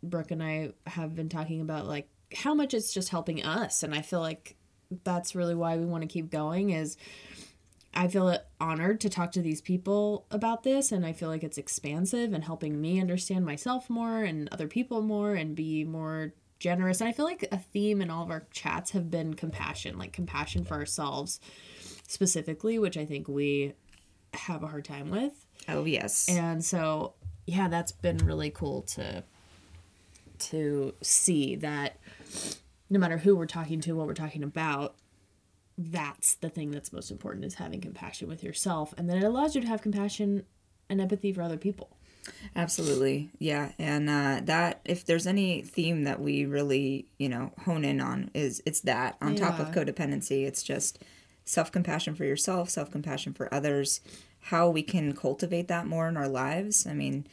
brooke 0.01 0.31
and 0.31 0.41
i 0.41 0.71
have 0.87 1.15
been 1.15 1.29
talking 1.29 1.61
about 1.61 1.85
like 1.85 2.09
how 2.33 2.55
much 2.55 2.73
it's 2.73 2.93
just 2.93 3.09
helping 3.09 3.43
us 3.43 3.83
and 3.83 3.93
i 3.93 4.01
feel 4.01 4.19
like 4.19 4.55
that's 5.03 5.35
really 5.35 5.55
why 5.55 5.77
we 5.77 5.85
want 5.85 6.01
to 6.01 6.07
keep 6.07 6.31
going 6.31 6.71
is 6.71 6.97
i 7.93 8.07
feel 8.07 8.35
honored 8.59 8.99
to 8.99 9.09
talk 9.09 9.31
to 9.31 9.41
these 9.41 9.61
people 9.61 10.25
about 10.31 10.63
this 10.63 10.91
and 10.91 11.05
i 11.05 11.13
feel 11.13 11.29
like 11.29 11.43
it's 11.43 11.59
expansive 11.59 12.33
and 12.33 12.43
helping 12.43 12.81
me 12.81 12.99
understand 12.99 13.45
myself 13.45 13.89
more 13.89 14.23
and 14.23 14.49
other 14.51 14.67
people 14.67 15.03
more 15.03 15.35
and 15.35 15.55
be 15.55 15.83
more 15.83 16.33
generous 16.59 17.01
and 17.01 17.07
i 17.07 17.11
feel 17.11 17.25
like 17.25 17.47
a 17.51 17.57
theme 17.57 18.01
in 18.01 18.09
all 18.09 18.23
of 18.23 18.31
our 18.31 18.47
chats 18.51 18.91
have 18.91 19.11
been 19.11 19.35
compassion 19.35 19.99
like 19.99 20.11
compassion 20.11 20.63
for 20.63 20.73
ourselves 20.73 21.39
specifically, 22.07 22.79
which 22.79 22.97
I 22.97 23.05
think 23.05 23.27
we 23.27 23.73
have 24.33 24.63
a 24.63 24.67
hard 24.67 24.85
time 24.85 25.09
with. 25.09 25.45
Oh, 25.67 25.85
yes. 25.85 26.27
And 26.29 26.63
so, 26.63 27.13
yeah, 27.47 27.67
that's 27.67 27.91
been 27.91 28.17
really 28.17 28.49
cool 28.49 28.81
to 28.83 29.23
to 30.37 30.93
see 31.01 31.55
that 31.55 31.97
no 32.89 32.99
matter 32.99 33.17
who 33.17 33.35
we're 33.37 33.45
talking 33.45 33.79
to, 33.81 33.95
what 33.95 34.05
we're 34.05 34.13
talking 34.13 34.43
about, 34.43 34.95
that's 35.77 36.35
the 36.35 36.49
thing 36.49 36.71
that's 36.71 36.91
most 36.91 37.09
important 37.09 37.45
is 37.45 37.55
having 37.55 37.79
compassion 37.79 38.27
with 38.27 38.43
yourself 38.43 38.93
and 38.97 39.09
then 39.09 39.17
it 39.17 39.23
allows 39.23 39.55
you 39.55 39.61
to 39.61 39.67
have 39.67 39.81
compassion 39.81 40.45
and 40.89 41.01
empathy 41.01 41.31
for 41.33 41.41
other 41.41 41.57
people. 41.57 41.97
Absolutely. 42.55 43.29
Yeah. 43.39 43.71
And 43.77 44.09
uh, 44.09 44.41
that, 44.45 44.81
if 44.85 45.05
there's 45.05 45.27
any 45.27 45.61
theme 45.61 46.03
that 46.03 46.19
we 46.19 46.45
really, 46.45 47.07
you 47.17 47.29
know, 47.29 47.51
hone 47.65 47.85
in 47.85 48.01
on, 48.01 48.31
is 48.33 48.63
it's 48.65 48.81
that 48.81 49.17
on 49.21 49.35
top 49.35 49.59
of 49.59 49.71
codependency, 49.71 50.45
it's 50.45 50.63
just 50.63 51.03
self 51.45 51.71
compassion 51.71 52.15
for 52.15 52.25
yourself, 52.25 52.69
self 52.69 52.91
compassion 52.91 53.33
for 53.33 53.53
others, 53.53 54.01
how 54.41 54.69
we 54.69 54.83
can 54.83 55.13
cultivate 55.15 55.67
that 55.69 55.87
more 55.87 56.07
in 56.07 56.17
our 56.17 56.27
lives. 56.27 56.85
I 56.85 56.93
mean, 56.93 57.25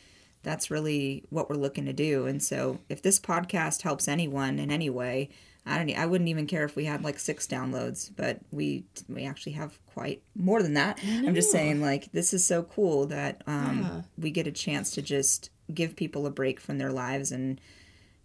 that's 0.43 0.71
really 0.71 1.25
what 1.31 1.49
we're 1.49 1.57
looking 1.57 1.85
to 1.87 1.93
do. 1.93 2.27
And 2.27 2.43
so, 2.43 2.79
if 2.89 3.03
this 3.03 3.19
podcast 3.21 3.83
helps 3.83 4.09
anyone 4.09 4.59
in 4.59 4.71
any 4.71 4.91
way, 4.91 5.31
I 5.65 5.79
don't. 5.79 5.97
I 5.97 6.07
wouldn't 6.07 6.29
even 6.29 6.47
care 6.47 6.65
if 6.65 6.75
we 6.77 6.85
had 6.87 7.05
like 7.05 7.19
six 7.19 7.47
downloads, 7.47 8.11
but 8.17 8.39
we 8.51 8.85
we 9.09 9.25
actually 9.25 9.53
have 9.53 9.79
quite 9.87 10.23
more 10.35 10.63
than 10.63 10.75
that. 10.75 10.99
I'm 11.05 11.35
just 11.35 11.53
saying, 11.53 11.81
like 11.81 12.11
this 12.13 12.35
is 12.35 12.45
so 12.45 12.63
cool 12.65 13.07
that 13.07 13.43
um, 13.47 13.81
Yeah. 13.83 14.03
we 14.19 14.31
get 14.31 14.47
a 14.47 14.53
chance 14.53 14.91
to 14.93 15.03
just 15.03 15.51
give 15.73 15.95
people 15.97 16.27
a 16.27 16.31
break 16.31 16.59
from 16.61 16.79
their 16.79 16.91
lives 16.93 17.31
and 17.31 17.61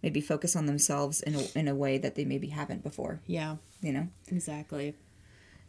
maybe 0.02 0.20
focus 0.20 0.54
on 0.56 0.66
themselves 0.66 1.20
in 1.22 1.34
a, 1.34 1.44
in 1.58 1.66
a 1.68 1.74
way 1.74 1.98
that 1.98 2.14
they 2.14 2.24
maybe 2.24 2.48
haven't 2.48 2.82
before. 2.82 3.20
Yeah, 3.26 3.56
You 3.80 3.92
know. 3.92 4.08
exactly. 4.28 4.94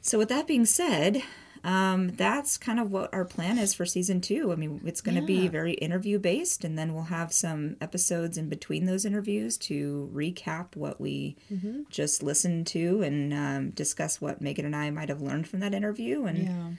So 0.01 0.17
with 0.17 0.29
that 0.29 0.47
being 0.47 0.65
said, 0.65 1.21
um, 1.63 2.09
that's 2.15 2.57
kind 2.57 2.79
of 2.79 2.91
what 2.91 3.13
our 3.13 3.25
plan 3.25 3.57
is 3.57 3.73
for 3.73 3.85
season 3.85 4.21
two. 4.21 4.51
I 4.53 4.55
mean, 4.55 4.79
it's 4.85 5.01
going 5.01 5.15
to 5.19 5.21
be 5.25 5.47
very 5.49 5.73
interview 5.73 6.17
based, 6.17 6.63
and 6.63 6.77
then 6.77 6.93
we'll 6.93 7.03
have 7.03 7.33
some 7.33 7.75
episodes 7.81 8.37
in 8.37 8.47
between 8.47 8.85
those 8.85 9.03
interviews 9.03 9.57
to 9.57 10.09
recap 10.13 10.75
what 10.77 11.01
we 11.01 11.35
Mm-hmm. 11.51 11.81
just 11.89 12.23
listened 12.23 12.65
to 12.67 13.01
and 13.01 13.33
um, 13.33 13.69
discuss 13.71 14.21
what 14.21 14.39
Megan 14.41 14.65
and 14.65 14.75
I 14.75 14.89
might 14.89 15.09
have 15.09 15.21
learned 15.21 15.47
from 15.49 15.59
that 15.59 15.73
interview. 15.73 16.23
And 16.25 16.77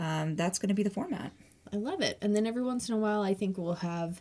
Yeah. 0.00 0.22
um, 0.22 0.34
that's 0.36 0.58
going 0.58 0.68
to 0.70 0.74
be 0.74 0.82
the 0.82 0.90
format. 0.90 1.32
I 1.72 1.76
love 1.76 2.00
it. 2.00 2.18
And 2.20 2.34
then 2.34 2.46
every 2.46 2.62
once 2.62 2.88
in 2.88 2.94
a 2.96 2.98
while, 2.98 3.22
I 3.22 3.34
think 3.34 3.56
we'll 3.58 3.74
have 3.74 4.20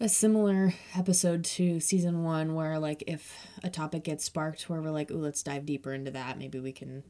a 0.00 0.08
similar 0.08 0.74
episode 0.96 1.44
to 1.44 1.78
season 1.80 2.22
one 2.24 2.54
where 2.54 2.78
like 2.78 3.02
if 3.06 3.46
a 3.64 3.70
topic 3.70 4.04
gets 4.04 4.24
sparked 4.24 4.68
where 4.68 4.80
we're 4.80 4.90
like, 4.90 5.10
ooh, 5.10 5.18
let's 5.18 5.42
dive 5.42 5.66
deeper 5.66 5.92
into 5.92 6.10
that. 6.12 6.38
Maybe 6.38 6.58
we 6.60 6.72
can 6.72 7.02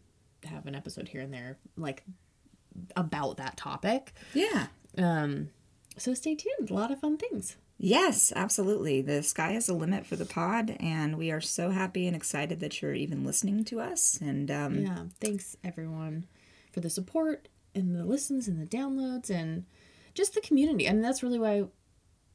have 0.45 0.66
an 0.66 0.75
episode 0.75 1.09
here 1.09 1.21
and 1.21 1.33
there 1.33 1.59
like 1.76 2.04
about 2.97 3.37
that 3.38 3.57
topic. 3.57 4.12
Yeah. 4.35 4.66
Um 4.97 5.50
so 5.97 6.14
stay 6.14 6.35
tuned. 6.35 6.71
A 6.71 6.75
lot 6.75 6.90
of 6.92 7.00
fun 7.00 7.16
things. 7.16 7.57
Yes, 7.80 8.33
absolutely. 8.35 9.02
The 9.02 9.23
sky 9.23 9.52
is 9.52 9.66
the 9.66 9.73
limit 9.73 10.04
for 10.04 10.16
the 10.16 10.25
pod, 10.25 10.76
and 10.80 11.16
we 11.16 11.30
are 11.30 11.40
so 11.40 11.71
happy 11.71 12.09
and 12.09 12.16
excited 12.16 12.59
that 12.59 12.83
you're 12.83 12.95
even 12.95 13.23
listening 13.25 13.64
to 13.66 13.80
us. 13.80 14.18
And 14.21 14.50
um, 14.50 14.78
Yeah. 14.80 15.04
Thanks 15.21 15.57
everyone 15.62 16.26
for 16.73 16.80
the 16.80 16.90
support 16.90 17.49
and 17.76 17.95
the 17.95 18.04
listens 18.04 18.49
and 18.49 18.61
the 18.61 18.66
downloads 18.66 19.30
and 19.30 19.64
just 20.14 20.35
the 20.35 20.40
community. 20.40 20.88
I 20.88 20.92
mean 20.92 21.02
that's 21.02 21.23
really 21.23 21.38
why 21.38 21.64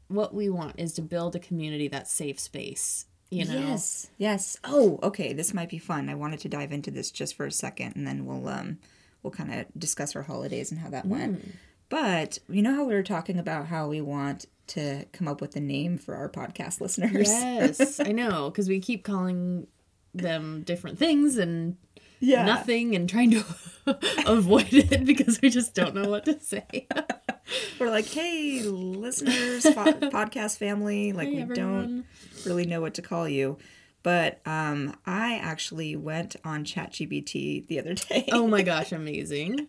what 0.07 0.33
we 0.33 0.49
want 0.49 0.79
is 0.79 0.93
to 0.93 1.01
build 1.01 1.35
a 1.35 1.39
community 1.39 1.87
that's 1.87 2.11
safe 2.11 2.39
space. 2.39 3.05
You 3.33 3.45
know? 3.45 3.59
yes, 3.59 4.09
yes. 4.17 4.57
Oh, 4.63 4.99
okay. 5.03 5.33
This 5.33 5.53
might 5.53 5.69
be 5.69 5.77
fun. 5.77 6.09
I 6.09 6.15
wanted 6.15 6.39
to 6.41 6.49
dive 6.49 6.71
into 6.71 6.91
this 6.91 7.11
just 7.11 7.35
for 7.35 7.45
a 7.45 7.51
second, 7.51 7.95
and 7.95 8.07
then 8.07 8.25
we'll 8.25 8.47
um, 8.47 8.79
we'll 9.21 9.31
kind 9.31 9.53
of 9.53 9.65
discuss 9.77 10.15
our 10.15 10.23
holidays 10.23 10.71
and 10.71 10.79
how 10.79 10.89
that 10.89 11.05
went. 11.05 11.55
But 11.89 12.39
you 12.49 12.61
know 12.61 12.75
how 12.75 12.85
we 12.85 12.93
were 12.93 13.03
talking 13.03 13.37
about 13.37 13.67
how 13.67 13.87
we 13.87 14.01
want 14.01 14.45
to 14.67 15.05
come 15.11 15.27
up 15.27 15.41
with 15.41 15.55
a 15.55 15.59
name 15.59 15.97
for 15.97 16.15
our 16.15 16.29
podcast 16.29 16.81
listeners. 16.81 17.29
Yes, 17.29 17.99
I 17.99 18.11
know, 18.11 18.49
because 18.49 18.67
we 18.67 18.79
keep 18.79 19.03
calling 19.03 19.67
them 20.13 20.63
different 20.63 20.97
things 20.97 21.37
and 21.37 21.77
Yeah. 22.25 22.45
nothing 22.45 22.95
and 22.95 23.09
trying 23.09 23.31
to 23.31 23.43
avoid 24.25 24.71
it 24.73 25.05
because 25.05 25.41
we 25.41 25.49
just 25.49 25.75
don't 25.75 25.93
know 25.93 26.09
what 26.09 26.25
to 26.25 26.39
say. 26.39 26.87
We're 27.79 27.89
like, 27.89 28.05
hey, 28.07 28.61
listeners, 28.63 29.63
po- 29.65 29.93
podcast 30.09 30.57
family. 30.57 31.11
Like, 31.11 31.27
Hey, 31.27 31.35
we 31.35 31.41
everyone. 31.41 32.05
don't 32.05 32.05
really 32.45 32.65
know 32.65 32.79
what 32.81 32.93
to 32.95 33.01
call 33.01 33.27
you. 33.27 33.57
But 34.03 34.39
um, 34.45 34.95
I 35.05 35.35
actually 35.35 35.95
went 35.95 36.35
on 36.43 36.65
ChatGPT 36.65 37.67
the 37.67 37.79
other 37.79 37.93
day, 37.93 38.27
Oh 38.33 38.47
my 38.47 38.61
gosh, 38.61 38.91
amazing. 38.91 39.67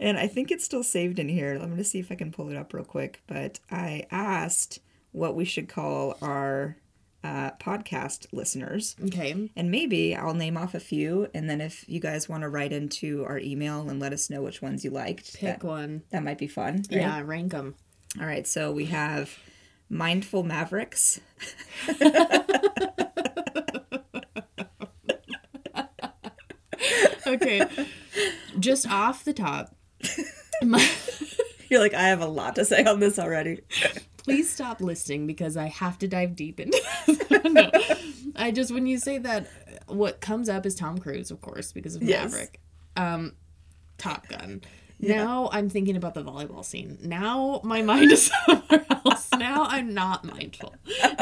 and 0.00 0.18
I 0.18 0.26
think 0.26 0.50
it's 0.50 0.64
still 0.64 0.82
saved 0.82 1.18
in 1.20 1.28
here. 1.28 1.52
I'm 1.52 1.58
going 1.60 1.76
to 1.76 1.84
see 1.84 2.00
if 2.00 2.10
I 2.10 2.16
can 2.16 2.32
pull 2.32 2.48
it 2.50 2.56
up 2.56 2.72
real 2.72 2.84
quick. 2.84 3.22
But 3.28 3.60
I 3.70 4.06
asked 4.10 4.80
what 5.12 5.34
we 5.36 5.44
should 5.44 5.68
call 5.68 6.16
our 6.22 6.76
uh, 7.26 7.50
podcast 7.60 8.26
listeners. 8.32 8.94
Okay. 9.06 9.50
And 9.56 9.70
maybe 9.70 10.14
I'll 10.14 10.34
name 10.34 10.56
off 10.56 10.74
a 10.74 10.80
few, 10.80 11.28
and 11.34 11.50
then 11.50 11.60
if 11.60 11.84
you 11.88 11.98
guys 12.00 12.28
want 12.28 12.42
to 12.42 12.48
write 12.48 12.72
into 12.72 13.24
our 13.24 13.38
email 13.38 13.88
and 13.88 13.98
let 13.98 14.12
us 14.12 14.30
know 14.30 14.42
which 14.42 14.62
ones 14.62 14.84
you 14.84 14.90
liked, 14.90 15.34
Pick 15.34 15.60
that, 15.60 15.64
one. 15.64 16.02
that 16.10 16.22
might 16.22 16.38
be 16.38 16.46
fun. 16.46 16.76
right? 16.90 17.00
Yeah, 17.00 17.20
rank 17.24 17.52
them. 17.52 17.74
All 18.20 18.26
right, 18.26 18.46
so 18.46 18.70
we 18.72 18.86
have 18.86 19.36
Mindful 19.90 20.42
Mavericks. 20.44 21.20
Okay. 27.26 27.66
just 28.58 28.88
off 28.88 29.24
the 29.24 29.32
top, 29.32 29.74
my, 30.62 30.88
You're 31.68 31.80
like, 31.80 31.94
I 31.94 32.02
have 32.08 32.20
a 32.20 32.26
lot 32.26 32.54
to 32.56 32.64
say 32.64 32.84
on 32.84 33.00
this 33.00 33.18
already. 33.18 33.60
Please 34.26 34.50
stop 34.50 34.80
listening 34.80 35.26
because 35.26 35.56
I 35.56 35.66
have 35.66 35.98
to 36.00 36.08
dive 36.08 36.36
deep 36.36 36.60
into 36.60 36.78
no. 37.48 37.70
I 38.36 38.50
just, 38.50 38.70
when 38.72 38.86
you 38.86 38.98
say 38.98 39.18
that, 39.18 39.46
what 39.86 40.20
comes 40.20 40.48
up 40.48 40.66
is 40.66 40.74
Tom 40.74 40.98
Cruise, 40.98 41.30
of 41.30 41.40
course, 41.40 41.72
because 41.72 41.96
of 41.96 42.02
Yes. 42.02 42.32
Maverick. 42.32 42.60
Um, 42.96 43.32
Top 43.98 44.28
Gun. 44.28 44.60
Now 44.98 45.48
I'm 45.52 45.68
thinking 45.68 45.96
about 45.96 46.14
the 46.14 46.22
volleyball 46.24 46.64
scene. 46.64 46.98
Now 47.02 47.60
my 47.62 47.82
mind 47.82 48.10
is 48.12 48.30
somewhere 48.46 48.84
else. 48.90 49.28
Now 49.38 49.64
I'm 49.64 49.92
not 49.94 50.24
mindful. 50.24 50.74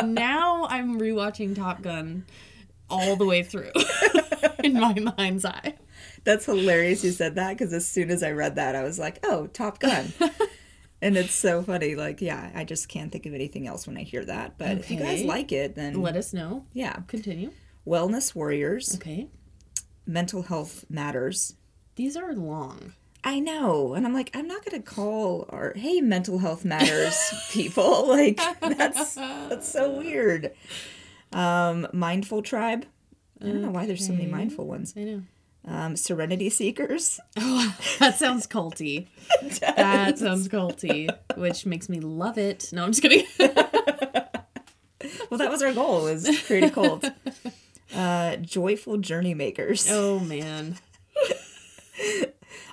Now 0.02 0.66
I'm 0.70 0.98
rewatching 1.00 1.54
Top 1.56 1.82
Gun 1.82 2.24
all 2.88 3.16
the 3.16 3.24
way 3.26 3.42
through 3.42 3.72
in 4.62 4.74
my 4.74 4.94
mind's 5.18 5.44
eye. 5.44 5.74
That's 6.22 6.46
hilarious 6.46 7.04
you 7.04 7.10
said 7.10 7.34
that 7.34 7.58
because 7.58 7.72
as 7.72 7.86
soon 7.86 8.10
as 8.10 8.22
I 8.22 8.30
read 8.30 8.54
that, 8.56 8.74
I 8.76 8.82
was 8.84 8.98
like, 8.98 9.18
oh, 9.24 9.48
Top 9.48 9.78
Gun. 9.80 10.12
And 11.04 11.16
it's 11.16 11.34
so 11.34 11.62
funny. 11.62 11.94
Like, 11.94 12.20
yeah, 12.20 12.50
I 12.54 12.64
just 12.64 12.88
can't 12.88 13.12
think 13.12 13.26
of 13.26 13.34
anything 13.34 13.66
else 13.68 13.86
when 13.86 13.96
I 13.96 14.02
hear 14.02 14.24
that. 14.24 14.58
But 14.58 14.78
if 14.78 14.90
you 14.90 14.98
guys 14.98 15.22
like 15.22 15.52
it, 15.52 15.74
then 15.76 16.00
Let 16.02 16.16
us 16.16 16.32
know. 16.32 16.64
yeah. 16.72 16.96
Continue. 17.06 17.50
Wellness 17.86 18.34
Warriors, 18.34 18.94
Okay. 18.96 19.28
Mental 20.06 20.42
Health 20.42 20.84
Matters. 20.88 21.54
These 21.96 22.16
are 22.16 22.32
long. 22.34 22.94
I 23.22 23.40
know. 23.40 23.94
And 23.94 24.04
I'm 24.06 24.12
like, 24.12 24.30
I'm 24.34 24.46
not 24.46 24.64
going 24.64 24.82
to 24.82 24.86
call 24.90 25.46
our, 25.48 25.72
hey, 25.76 26.00
mental 26.02 26.38
health 26.38 26.64
matters 26.64 27.16
people. 27.52 28.06
Like, 28.08 28.36
that's, 28.60 29.14
that's 29.14 29.68
so 29.68 29.90
weird. 29.98 30.52
Um, 31.32 31.86
Mindful 31.92 32.42
Tribe. 32.42 32.86
I 33.40 33.46
don't 33.46 33.62
know 33.62 33.70
why 33.70 33.86
there's 33.86 34.06
so 34.06 34.12
many 34.12 34.26
mindful 34.26 34.66
ones. 34.66 34.94
I 34.96 35.04
know. 35.04 35.22
Um, 35.66 35.96
Serenity 35.96 36.50
Seekers. 36.50 37.20
Oh, 37.36 37.76
that 37.98 38.16
sounds 38.18 38.46
culty. 38.46 39.08
That 39.60 40.18
sounds 40.18 40.48
culty, 40.48 41.08
which 41.36 41.66
makes 41.66 41.88
me 41.88 42.00
love 42.00 42.38
it. 42.38 42.70
No, 42.72 42.84
I'm 42.84 42.92
just 42.92 43.02
kidding. 43.02 43.26
Well, 45.30 45.38
that 45.38 45.50
was 45.50 45.62
our 45.62 45.72
goal, 45.72 46.06
is 46.06 46.28
create 46.46 46.64
a 46.64 46.70
cult. 46.70 47.04
Uh, 47.94 48.36
joyful 48.36 48.98
Journey 48.98 49.34
Makers. 49.34 49.88
oh 49.90 50.18
man. 50.20 50.76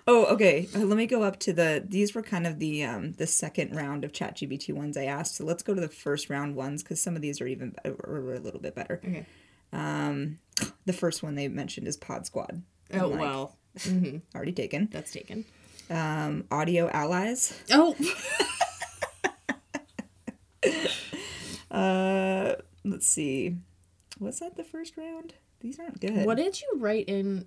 Oh, 0.07 0.25
okay. 0.25 0.67
Uh, 0.75 0.79
let 0.79 0.97
me 0.97 1.05
go 1.07 1.23
up 1.23 1.39
to 1.41 1.53
the. 1.53 1.83
These 1.87 2.13
were 2.15 2.21
kind 2.21 2.45
of 2.47 2.59
the 2.59 2.83
um 2.83 3.13
the 3.13 3.27
second 3.27 3.75
round 3.75 4.03
of 4.03 4.11
ChatGPT 4.11 4.73
ones 4.73 4.95
I 4.97 5.05
asked. 5.05 5.35
So 5.35 5.45
let's 5.45 5.63
go 5.63 5.73
to 5.73 5.81
the 5.81 5.87
first 5.89 6.29
round 6.29 6.55
ones 6.55 6.83
because 6.83 7.01
some 7.01 7.15
of 7.15 7.21
these 7.21 7.41
are 7.41 7.47
even 7.47 7.75
are, 7.85 7.91
are 7.91 8.33
a 8.35 8.39
little 8.39 8.59
bit 8.59 8.75
better. 8.75 9.01
Okay. 9.03 9.25
The 10.85 10.93
first 10.93 11.23
one 11.23 11.35
they 11.35 11.47
mentioned 11.47 11.87
is 11.87 11.97
Pod 11.97 12.25
Squad. 12.25 12.61
Oh 12.93 13.07
like, 13.09 13.19
well, 13.19 13.55
already 14.35 14.51
taken. 14.51 14.89
that's 14.91 15.11
taken. 15.11 15.45
Um, 15.89 16.45
Audio 16.51 16.89
Allies. 16.89 17.61
Oh, 17.71 17.95
Uh, 21.69 22.55
let's 22.83 23.07
see. 23.07 23.55
Was 24.19 24.39
that 24.39 24.57
the 24.57 24.63
first 24.63 24.97
round? 24.97 25.33
These 25.61 25.79
aren't 25.79 26.01
good. 26.01 26.25
what 26.25 26.37
did 26.37 26.59
you 26.59 26.67
write 26.77 27.07
in? 27.07 27.45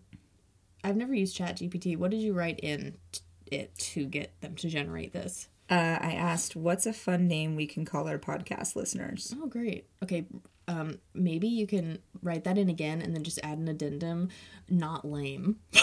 I've 0.83 0.97
never 0.97 1.15
used 1.15 1.37
ChatGPT. 1.37 1.97
What 1.99 2.11
did 2.11 2.21
you 2.21 2.33
write 2.33 2.59
in 2.61 2.95
t- 3.13 3.21
it 3.51 3.77
to 3.79 4.07
get 4.07 4.39
them 4.41 4.55
to 4.57 4.69
generate 4.69 5.13
this? 5.13 5.49
Uh, 5.71 5.99
I 6.01 6.13
asked, 6.13 6.55
"What's 6.57 6.87
a 6.87 6.93
fun 6.93 7.27
name 7.27 7.57
we 7.57 7.67
can 7.67 7.85
call 7.85 8.09
our 8.09 8.19
podcast 8.19 8.77
listeners?" 8.77 9.35
Oh, 9.41 9.47
great. 9.47 9.87
Okay, 10.03 10.27
um, 10.69 10.99
maybe 11.15 11.49
you 11.49 11.67
can 11.67 11.99
write 12.23 12.45
that 12.45 12.59
in 12.59 12.69
again 12.69 13.01
and 13.01 13.15
then 13.15 13.23
just 13.23 13.41
add 13.43 13.59
an 13.59 13.69
addendum. 13.69 14.29
Not 14.69 15.05
lame. 15.07 15.57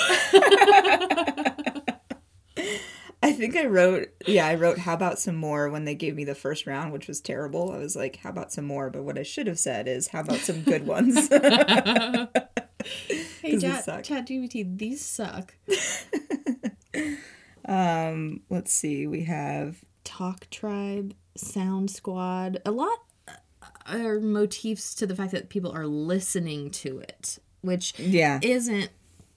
I 3.23 3.33
think 3.33 3.55
I 3.55 3.65
wrote, 3.65 4.09
yeah, 4.25 4.47
I 4.47 4.55
wrote, 4.55 4.79
"How 4.79 4.93
about 4.93 5.19
some 5.19 5.35
more?" 5.35 5.69
when 5.69 5.85
they 5.85 5.95
gave 5.95 6.15
me 6.15 6.23
the 6.25 6.35
first 6.35 6.65
round, 6.67 6.91
which 6.93 7.07
was 7.07 7.21
terrible. 7.21 7.71
I 7.71 7.77
was 7.77 7.95
like, 7.95 8.17
"How 8.17 8.29
about 8.29 8.51
some 8.51 8.65
more?" 8.65 8.89
But 8.89 9.03
what 9.03 9.17
I 9.17 9.23
should 9.23 9.47
have 9.47 9.59
said 9.59 9.87
is, 9.87 10.07
"How 10.09 10.21
about 10.21 10.39
some 10.39 10.61
good 10.61 10.85
ones?" 10.87 11.29
Hey, 13.41 13.57
Chat 13.57 13.85
suck. 13.85 14.03
ChatGPT, 14.03 14.77
these 14.77 15.03
suck. 15.03 15.53
Um, 17.71 18.41
let's 18.49 18.73
see. 18.73 19.07
We 19.07 19.23
have 19.23 19.83
Talk 20.03 20.49
Tribe, 20.49 21.13
Sound 21.35 21.89
Squad, 21.89 22.61
a 22.65 22.71
lot 22.71 22.99
are 23.87 24.19
motifs 24.19 24.93
to 24.95 25.07
the 25.07 25.15
fact 25.15 25.31
that 25.31 25.49
people 25.49 25.71
are 25.71 25.87
listening 25.87 26.69
to 26.69 26.99
it, 26.99 27.39
which 27.61 27.97
yeah, 27.99 28.39
isn't 28.41 28.89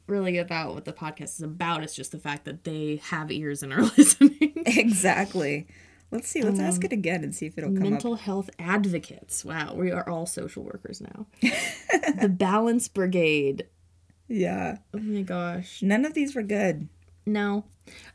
really 0.07 0.37
about 0.39 0.75
what 0.75 0.85
the 0.85 0.93
podcast 0.93 1.35
is 1.37 1.43
about. 1.43 1.83
It's 1.83 1.95
just 1.95 2.13
the 2.13 2.19
fact 2.19 2.45
that 2.45 2.65
they 2.65 3.01
have 3.05 3.31
ears 3.33 3.63
and 3.63 3.73
are 3.73 3.83
listening. 3.97 4.53
exactly. 4.67 5.67
Let's 6.11 6.29
see. 6.29 6.43
Let's 6.43 6.61
ask 6.61 6.85
it 6.85 6.93
again 6.93 7.25
and 7.25 7.35
see 7.35 7.47
if 7.47 7.59
it'll 7.59 7.71
come 7.71 7.83
up. 7.85 7.91
Mental 7.91 8.15
health 8.17 8.49
advocates. 8.59 9.45
Wow, 9.45 9.75
we 9.75 9.91
are 9.91 10.09
all 10.09 10.27
social 10.27 10.63
workers 10.63 11.01
now. 11.01 11.27
the 12.21 12.29
Balance 12.29 12.87
Brigade. 12.89 13.67
Yeah, 14.29 14.79
Oh 14.93 14.99
my 14.99 15.23
gosh. 15.23 15.83
none 15.83 16.05
of 16.05 16.15
these 16.15 16.35
were 16.35 16.43
good. 16.43 16.89
No, 17.27 17.65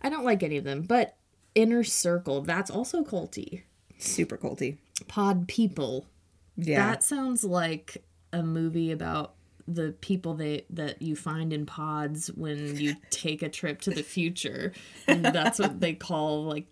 I 0.01 0.09
don't 0.09 0.25
like 0.25 0.43
any 0.43 0.57
of 0.57 0.63
them, 0.63 0.83
but 0.83 1.15
Inner 1.55 1.83
Circle, 1.83 2.41
that's 2.41 2.69
also 2.69 3.03
culty. 3.03 3.63
Super 3.97 4.37
culty. 4.37 4.77
Pod 5.07 5.47
People. 5.47 6.07
Yeah, 6.55 6.87
That 6.89 7.03
sounds 7.03 7.43
like 7.43 8.03
a 8.33 8.43
movie 8.43 8.91
about 8.91 9.33
the 9.67 9.93
people 10.01 10.33
they 10.33 10.65
that 10.71 11.01
you 11.01 11.15
find 11.15 11.53
in 11.53 11.65
pods 11.65 12.27
when 12.33 12.75
you 12.77 12.95
take 13.09 13.41
a 13.41 13.49
trip 13.49 13.81
to 13.81 13.91
the 13.91 14.03
future. 14.03 14.73
And 15.07 15.23
that's 15.23 15.59
what 15.59 15.79
they 15.79 15.93
call 15.93 16.43
like 16.45 16.67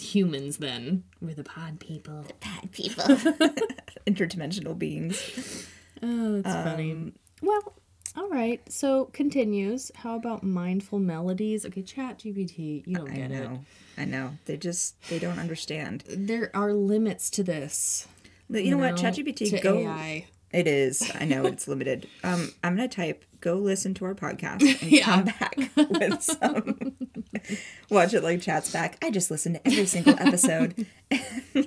humans 0.00 0.58
then. 0.58 1.04
We're 1.20 1.34
the 1.34 1.44
pod 1.44 1.80
people. 1.80 2.24
Pod 2.40 2.72
people. 2.72 3.04
Interdimensional 4.06 4.78
beings. 4.78 5.66
Oh, 6.02 6.40
that's 6.40 6.54
funny. 6.64 6.92
Um, 6.92 7.12
well, 7.42 7.74
All 8.16 8.28
right. 8.28 8.60
So 8.70 9.06
continues. 9.06 9.90
How 9.94 10.16
about 10.16 10.42
mindful 10.42 10.98
melodies? 10.98 11.64
Okay, 11.66 11.82
ChatGPT. 11.82 12.86
You 12.86 12.96
don't 12.96 13.10
I 13.10 13.14
get 13.14 13.30
it. 13.30 13.40
know. 13.50 13.60
I 13.96 14.04
know. 14.04 14.30
They 14.46 14.56
just 14.56 15.00
they 15.08 15.18
don't 15.18 15.38
understand. 15.38 16.04
There 16.08 16.50
are 16.54 16.72
limits 16.72 17.30
to 17.30 17.42
this. 17.42 18.06
But 18.50 18.64
you, 18.64 18.70
know, 18.70 18.78
what? 18.78 18.96
ChatGPT 18.96 19.50
to 19.50 19.60
go. 19.60 19.78
AI. 19.78 20.26
It 20.52 20.66
is. 20.66 21.10
I 21.18 21.24
know 21.26 21.44
it's 21.46 21.68
limited. 21.68 22.08
Um, 22.24 22.52
I'm 22.64 22.76
gonna 22.76 22.88
type. 22.88 23.24
Go 23.40 23.54
listen 23.54 23.94
to 23.94 24.04
our 24.04 24.14
podcast 24.16 24.62
and 24.82 24.90
Yeah. 24.90 25.04
come 25.04 25.24
back 25.26 25.56
with 25.76 26.22
some. 26.22 26.96
Watch 27.90 28.12
it 28.14 28.24
like 28.24 28.40
chats 28.42 28.72
back. 28.72 28.98
I 29.04 29.10
just 29.10 29.30
listen 29.30 29.52
to 29.54 29.66
every 29.66 29.86
single 29.86 30.14
episode. 30.18 30.86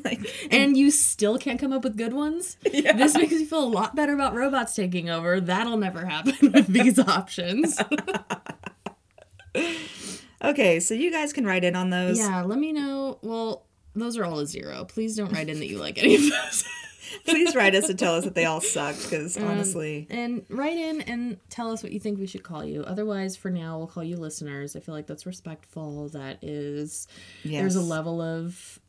like 0.04 0.20
And 0.52 0.76
you 0.76 0.92
still 0.92 1.38
can't 1.38 1.60
come 1.60 1.72
up 1.72 1.84
with 1.86 1.96
good 1.96 2.12
ones? 2.12 2.58
Yeah. 2.70 2.92
This 2.94 3.14
makes 3.16 3.32
me 3.32 3.46
feel 3.46 3.64
a 3.64 3.70
lot 3.70 3.96
better 3.96 4.14
about 4.14 4.34
robots 4.36 4.76
taking 4.76 5.10
over. 5.10 5.40
That'll 5.40 5.78
never 5.78 6.06
happen 6.06 6.52
with 6.52 6.68
these 6.68 7.00
options. 7.00 7.80
okay, 10.44 10.80
so 10.80 10.94
you 10.94 11.12
guys 11.12 11.34
can 11.34 11.46
write 11.46 11.64
in 11.64 11.76
on 11.76 11.90
those. 11.90 12.18
yeah, 12.20 12.42
let 12.42 12.60
me 12.60 12.72
know. 12.74 13.20
Well, 13.22 13.66
those 13.96 14.18
are 14.18 14.26
all 14.26 14.40
a 14.40 14.46
zero. 14.46 14.86
Please 14.86 15.16
don't 15.16 15.32
write 15.32 15.50
in 15.50 15.60
that 15.60 15.68
you 15.68 15.78
like 15.78 15.98
any 15.98 16.16
of 16.16 16.22
those. 16.30 16.66
Please 17.26 17.56
write 17.56 17.76
us 17.76 17.90
and 17.90 17.98
tell 17.98 18.16
us 18.16 18.24
that 18.24 18.36
they 18.36 18.46
all 18.46 18.62
suck. 18.62 18.96
Because 19.02 19.38
Um, 19.38 19.46
honestly, 19.46 20.08
And 20.10 20.46
write 20.50 20.78
in 20.78 21.02
and 21.02 21.38
tell 21.50 21.72
us 21.72 21.84
what 21.84 21.92
you 21.92 22.00
think 22.00 22.20
we 22.20 22.28
should 22.28 22.44
call 22.44 22.64
you. 22.66 22.84
Otherwise, 22.84 23.36
for 23.36 23.50
now, 23.52 23.78
we'll 23.78 23.88
call 23.88 24.04
you 24.04 24.18
listeners. 24.18 24.76
I 24.76 24.80
feel 24.80 24.96
like 24.96 25.08
that's 25.08 25.26
respectful. 25.26 26.10
That 26.10 26.44
is, 26.44 27.08
there's 27.44 27.76
a 27.76 27.82
level 27.82 28.22
of 28.22 28.80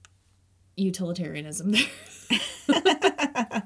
utilitarianism 0.76 1.73
there. 1.73 1.87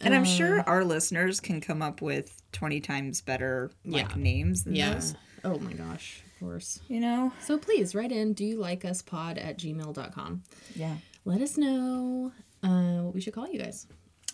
and 0.00 0.14
I'm 0.14 0.22
uh, 0.22 0.24
sure 0.24 0.60
our 0.62 0.84
listeners 0.84 1.40
can 1.40 1.60
come 1.60 1.82
up 1.82 2.00
with 2.02 2.40
twenty 2.52 2.80
times 2.80 3.20
better 3.20 3.70
like 3.84 4.10
Yeah. 4.10 4.16
names 4.22 4.64
than 4.64 4.74
Yeah. 4.74 4.94
those. 4.94 5.14
Oh 5.44 5.58
my 5.58 5.72
gosh, 5.72 6.22
of 6.34 6.40
course. 6.40 6.80
You 6.88 7.00
know. 7.00 7.32
So 7.40 7.58
please 7.58 7.94
write 7.94 8.12
in. 8.12 8.32
Do 8.34 8.44
you 8.44 8.56
like 8.58 8.84
us 8.84 9.02
pod 9.02 9.38
at 9.38 9.58
gmail.com. 9.58 10.42
Yeah. 10.74 10.96
Let 11.24 11.40
us 11.40 11.56
know 11.58 12.32
uh, 12.62 13.02
what 13.02 13.14
we 13.14 13.20
should 13.20 13.34
call 13.34 13.48
you 13.48 13.58
guys. 13.58 13.86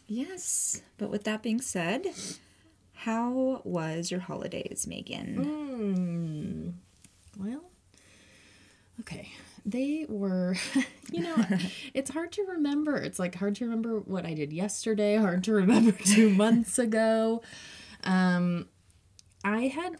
Yes. 0.06 0.82
But 0.98 1.10
with 1.10 1.24
that 1.24 1.42
being 1.42 1.60
said, 1.60 2.06
how 2.92 3.62
was 3.64 4.10
your 4.10 4.20
holidays, 4.20 4.86
Megan? 4.86 5.36
Hmm. 5.36 7.42
Well, 7.42 7.64
okay. 9.00 9.30
They 9.64 10.06
were, 10.08 10.56
you 11.12 11.22
know, 11.22 11.36
it's 11.94 12.10
hard 12.10 12.32
to 12.32 12.42
remember. 12.44 12.96
It's 12.96 13.18
like 13.18 13.34
hard 13.34 13.54
to 13.56 13.64
remember 13.64 14.00
what 14.00 14.26
I 14.26 14.34
did 14.34 14.52
yesterday, 14.52 15.16
hard 15.16 15.44
to 15.44 15.52
remember 15.52 15.92
two 16.04 16.30
months 16.30 16.78
ago. 16.78 17.42
Um, 18.04 18.68
I 19.44 19.68
had 19.68 19.96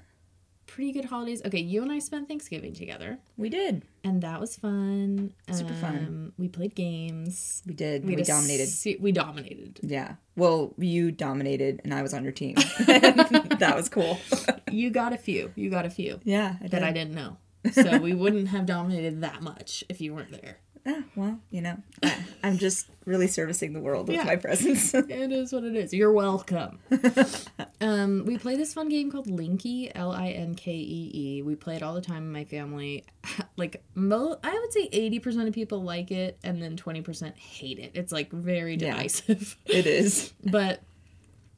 pretty 0.75 0.93
good 0.93 1.05
holidays. 1.05 1.43
Okay, 1.45 1.61
you 1.61 1.83
and 1.83 1.93
I 1.93 1.99
spent 1.99 2.29
Thanksgiving 2.29 2.73
together, 2.73 3.19
We 3.37 3.49
did. 3.51 3.83
and 4.05 4.23
that 4.23 4.41
was 4.41 4.57
fun. 4.57 5.35
Super 5.51 5.75
fun. 5.75 5.97
Um, 5.97 6.33
We 6.39 6.49
played 6.49 6.75
games. 6.75 7.63
We 7.67 7.75
did. 7.75 8.05
We, 8.07 8.17
We, 8.17 8.23
dominated. 8.23 8.69
se- 8.69 8.97
we 9.01 9.13
dominated. 9.13 9.81
Yeah. 9.83 10.15
Well, 10.37 10.75
you 10.79 11.13
dominated 11.13 11.81
and 11.85 11.93
I 11.93 12.01
was 12.03 12.15
on 12.15 12.23
your 12.25 12.33
team. 12.33 12.55
that 12.87 13.73
was 13.77 13.89
cool. 13.89 14.19
You 14.71 14.89
got 14.89 15.13
a 15.13 15.19
few. 15.19 15.53
You 15.55 15.69
got 15.69 15.85
a 15.85 15.91
few 15.91 16.19
yeah. 16.25 16.57
I 16.63 16.69
that. 16.69 16.83
I 16.83 16.93
didn't 16.93 17.15
know. 17.15 17.37
So 17.73 17.99
we 17.99 18.15
wouldn't 18.15 18.49
have 18.49 18.65
dominated 18.65 19.21
that 19.21 19.43
much 19.43 19.85
if 19.91 20.01
you 20.01 20.15
weren't 20.15 20.33
there. 20.33 20.57
Ah, 20.85 21.05
well, 21.15 21.39
you 21.51 21.61
know, 21.63 21.77
I, 22.03 22.17
I'm 22.43 22.59
just 22.59 22.89
really 23.05 23.29
servicing 23.29 23.73
the 23.73 23.81
world 23.81 24.09
with 24.09 24.17
Yeah. 24.17 24.25
my 24.25 24.35
presence. 24.37 24.93
It 24.95 25.31
is 25.31 25.53
what 25.53 25.63
it 25.63 25.77
is. 25.77 25.93
You're 25.95 26.13
welcome. 26.13 26.81
um, 27.81 28.25
we 28.27 28.37
play 28.39 28.57
this 28.57 28.75
fun 28.75 28.89
game 28.89 29.11
called 29.11 29.29
Linkee, 29.29 29.93
L 29.95 30.11
I 30.13 30.31
N 30.31 30.55
K 30.57 30.73
E 30.73 31.11
E. 31.15 31.43
We 31.43 31.55
play 31.55 31.77
it 31.77 31.83
all 31.83 31.95
the 31.95 32.01
time 32.01 32.25
in 32.25 32.33
my 32.33 32.45
family. 32.45 33.05
Like 33.57 33.85
mo, 33.95 34.37
I 34.43 34.53
would 34.59 34.73
say 34.73 34.89
eighty 34.93 35.19
percent 35.21 35.47
of 35.47 35.55
people 35.55 35.83
like 35.83 36.11
it, 36.11 36.39
and 36.43 36.61
then 36.61 36.77
twenty 36.77 37.01
percent 37.03 37.37
hate 37.37 37.79
it. 37.79 37.93
It's 37.95 38.11
like 38.11 38.33
very 38.33 38.77
divisive. 38.77 39.57
Yeah. 39.67 39.77
it 39.77 39.87
is. 39.87 40.33
but 40.45 40.81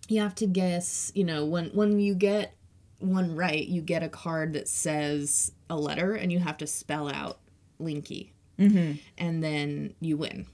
you 0.09 0.21
have 0.21 0.35
to 0.37 0.47
guess. 0.47 1.11
You 1.15 1.25
know, 1.25 1.47
when 1.47 1.67
when 1.71 1.99
you 2.01 2.15
get 2.15 2.55
one 2.99 3.35
right, 3.35 3.67
you 3.67 3.81
get 3.81 4.03
a 4.03 4.09
card 4.11 4.53
that 4.53 4.69
says 4.69 5.53
a 5.71 5.77
letter, 5.77 6.13
and 6.15 6.31
you 6.31 6.41
have 6.41 6.59
to 6.59 6.67
spell 6.67 7.09
out 7.09 7.39
Linkee, 7.81 8.33
Mm-hmm. 8.59 8.93
and 9.19 9.43
then 9.43 9.95
you 10.01 10.17
win. 10.17 10.47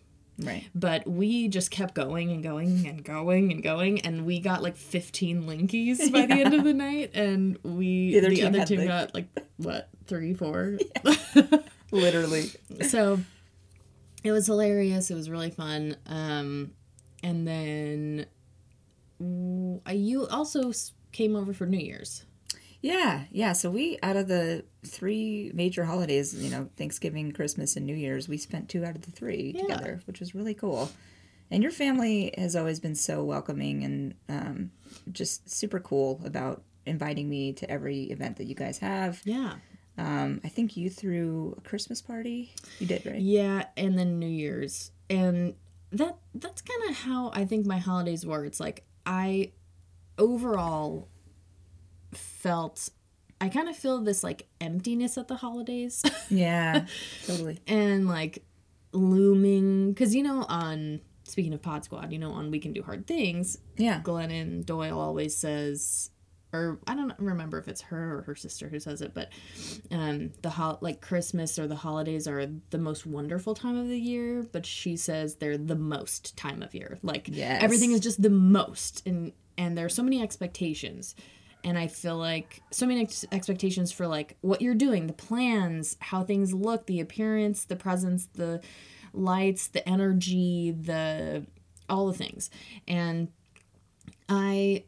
Right. 0.43 0.65
but 0.75 1.07
we 1.07 1.49
just 1.49 1.71
kept 1.71 1.95
going 1.95 2.31
and 2.33 2.43
going 2.43 2.87
and 2.87 3.05
going 3.05 3.53
and 3.53 3.63
going 3.63 4.01
and 4.07 4.25
we 4.25 4.41
got 4.41 4.63
like 4.63 4.75
15 4.75 5.43
linkies 5.43 6.11
by 6.11 6.25
the 6.25 6.33
end 6.33 6.55
of 6.55 6.65
the 6.65 6.73
night 6.89 7.11
and 7.13 7.59
we 7.63 8.19
The 8.19 8.21
the 8.31 8.43
other 8.45 8.59
other 8.61 8.67
team 8.67 8.79
team, 8.79 8.89
had, 8.89 8.89
like- 8.89 8.89
got 8.89 9.15
like 9.15 9.47
what 9.59 9.89
three 10.07 10.33
four? 10.33 10.79
Literally. 11.93 12.49
so 12.89 13.21
it 14.25 14.33
was 14.33 14.47
hilarious. 14.47 15.11
It 15.11 15.15
was 15.15 15.29
really 15.29 15.51
fun. 15.51 15.97
Um 16.07 16.71
and 17.23 17.47
then 17.47 18.25
you 19.91 20.27
also 20.29 20.73
came 21.13 21.37
over 21.37 21.53
for 21.53 21.67
new 21.67 21.77
year's 21.79 22.25
Yeah. 22.83 23.25
Yeah. 23.31 23.53
So 23.53 23.71
we, 23.71 23.99
out 24.03 24.17
of 24.17 24.29
the 24.29 24.65
three 24.87 25.51
major 25.55 25.85
holidays, 25.85 26.35
you 26.35 26.51
know, 26.51 26.69
Thanksgiving, 26.77 27.33
Christmas, 27.33 27.77
and 27.77 27.85
New 27.87 27.95
Year's, 27.95 28.29
we 28.29 28.39
spent 28.39 28.69
two 28.69 28.85
out 28.85 28.97
of 28.97 29.03
the 29.03 29.11
three 29.11 29.53
Yeah. 29.55 29.63
together, 29.63 30.01
which 30.07 30.21
was 30.21 30.35
really 30.35 30.55
cool. 30.55 30.91
And 31.51 31.63
your 31.63 31.73
family 31.73 32.33
has 32.39 32.55
always 32.57 32.81
been 32.81 32.95
so 32.95 33.25
welcoming 33.25 33.83
and 33.85 34.15
um, 34.29 34.71
just 35.13 35.51
super 35.51 35.81
cool 35.81 36.21
about 36.25 36.63
inviting 36.87 37.29
me 37.29 37.53
to 37.55 37.71
every 37.71 38.05
event 38.05 38.37
that 38.39 38.45
you 38.45 38.55
guys 38.55 38.79
have. 38.79 39.21
yeah 39.25 39.55
Um, 39.99 40.41
I 40.45 40.49
think 40.49 40.77
you 40.77 40.89
threw 40.89 41.55
a 41.59 41.61
Christmas 41.61 42.01
party. 42.01 42.55
You 42.79 42.87
did, 42.87 43.05
right? 43.05 43.21
Yeah, 43.21 43.65
and 43.77 43.99
then 43.99 44.19
New 44.19 44.29
Year's. 44.29 44.93
And 45.11 45.55
that 45.93 46.17
that's 46.35 46.63
kind 46.63 46.89
of 46.89 46.97
how 46.99 47.33
I 47.35 47.45
think 47.45 47.67
my 47.67 47.79
holidays 47.79 48.25
were. 48.25 48.45
It's 48.45 48.61
like 48.61 48.85
I 49.05 49.51
overall 50.19 51.09
felt 52.41 52.91
I 53.41 53.49
kind 53.49 53.69
of 53.69 53.77
feel 53.77 54.01
this 54.01 54.23
like 54.23 54.49
emptiness 54.61 55.17
at 55.17 55.29
the 55.29 55.37
holidays 55.37 56.03
Yeah. 56.31 56.87
totally. 57.27 57.59
and 57.67 58.07
like 58.09 58.45
looming 58.93 59.95
cuz 59.95 60.15
you 60.15 60.23
know 60.23 60.45
on 60.49 61.01
speaking 61.25 61.53
of 61.55 61.63
Pod 61.63 61.85
Squad, 61.85 62.13
you 62.13 62.19
know 62.19 62.33
on 62.33 62.51
We 62.51 62.59
Can 62.59 62.73
Do 62.73 62.83
Hard 62.83 63.07
Things, 63.07 63.57
Yeah. 63.77 64.01
Glennon 64.03 64.67
Doyle 64.67 64.99
always 64.99 65.37
says, 65.37 66.11
or 66.53 66.81
I 66.89 66.97
don't 66.97 67.13
remember 67.21 67.57
if 67.59 67.69
it's 67.69 67.83
her 67.83 68.19
or 68.19 68.23
her 68.23 68.35
sister 68.35 68.69
who 68.69 68.81
says 68.81 69.01
it, 69.01 69.15
but 69.15 69.29
um, 69.93 70.33
the 70.43 70.51
ho- 70.51 70.79
like 70.81 71.01
Christmas 71.01 71.57
or 71.57 71.69
the 71.69 71.77
holidays 71.77 72.27
are 72.27 72.45
the 72.71 72.79
most 72.79 73.07
wonderful 73.07 73.55
time 73.55 73.77
of 73.77 73.87
the 73.89 73.99
year, 73.99 74.45
but 74.51 74.67
she 74.67 74.97
says 74.97 75.37
they're 75.37 75.57
the 75.57 75.77
most 75.77 76.37
time 76.37 76.63
of 76.65 76.75
year. 76.75 76.99
Like 77.03 77.29
Yes. 77.31 77.63
everything 77.63 77.93
is 77.93 78.01
just 78.01 78.21
the 78.21 78.31
most, 78.31 79.07
and 79.07 79.33
and 79.57 79.79
there 79.79 79.85
are 79.87 79.91
so 79.91 80.03
many 80.03 80.21
expectations. 80.21 81.15
And 81.65 81.77
I 81.79 81.87
feel 81.89 82.17
like 82.17 82.63
so 82.71 82.87
many 82.87 83.03
ex- 83.03 83.25
expectations 83.33 83.93
for 83.93 84.07
like 84.07 84.37
what 84.41 84.63
you're 84.63 84.75
doing, 84.75 85.07
the 85.07 85.13
plans, 85.13 85.97
how 86.01 86.25
things 86.25 86.53
look, 86.55 86.87
the 86.87 87.01
appearance, 87.01 87.65
the 87.65 87.77
presence, 87.77 88.27
the 88.35 88.61
lights, 89.13 89.69
the 89.69 89.87
energy, 89.89 90.71
the 90.71 91.47
all 91.89 92.07
the 92.07 92.15
things. 92.15 92.51
And 92.89 93.29
I 94.29 94.85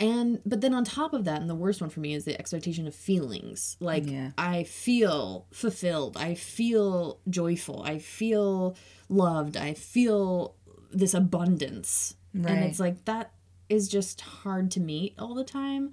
and 0.00 0.40
but 0.46 0.60
then 0.60 0.74
on 0.74 0.84
top 0.84 1.12
of 1.12 1.24
that 1.24 1.40
and 1.40 1.50
the 1.50 1.54
worst 1.54 1.80
one 1.80 1.90
for 1.90 2.00
me 2.00 2.14
is 2.14 2.24
the 2.24 2.38
expectation 2.38 2.86
of 2.86 2.94
feelings 2.94 3.76
like 3.80 4.06
Yeah. 4.06 4.30
i 4.38 4.62
feel 4.62 5.46
fulfilled 5.52 6.16
i 6.16 6.34
feel 6.34 7.18
joyful 7.28 7.82
i 7.82 7.98
feel 7.98 8.76
loved 9.08 9.56
i 9.56 9.74
feel 9.74 10.54
this 10.92 11.14
abundance 11.14 12.14
right. 12.32 12.48
and 12.52 12.64
it's 12.64 12.78
like 12.78 13.04
that 13.06 13.32
is 13.68 13.88
just 13.88 14.20
hard 14.20 14.70
to 14.70 14.80
meet 14.80 15.14
all 15.18 15.34
the 15.34 15.44
time 15.44 15.90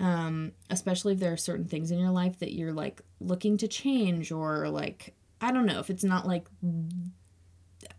um, 0.00 0.52
especially 0.70 1.14
if 1.14 1.18
there 1.20 1.32
are 1.32 1.36
certain 1.36 1.64
things 1.66 1.90
in 1.90 1.98
your 1.98 2.10
life 2.10 2.38
that 2.40 2.52
you're 2.52 2.72
like 2.72 3.00
looking 3.20 3.56
to 3.56 3.66
change 3.68 4.30
or 4.32 4.68
like 4.68 5.14
i 5.40 5.50
don't 5.52 5.66
know 5.66 5.78
if 5.80 5.90
it's 5.90 6.04
not 6.04 6.26
like 6.26 6.46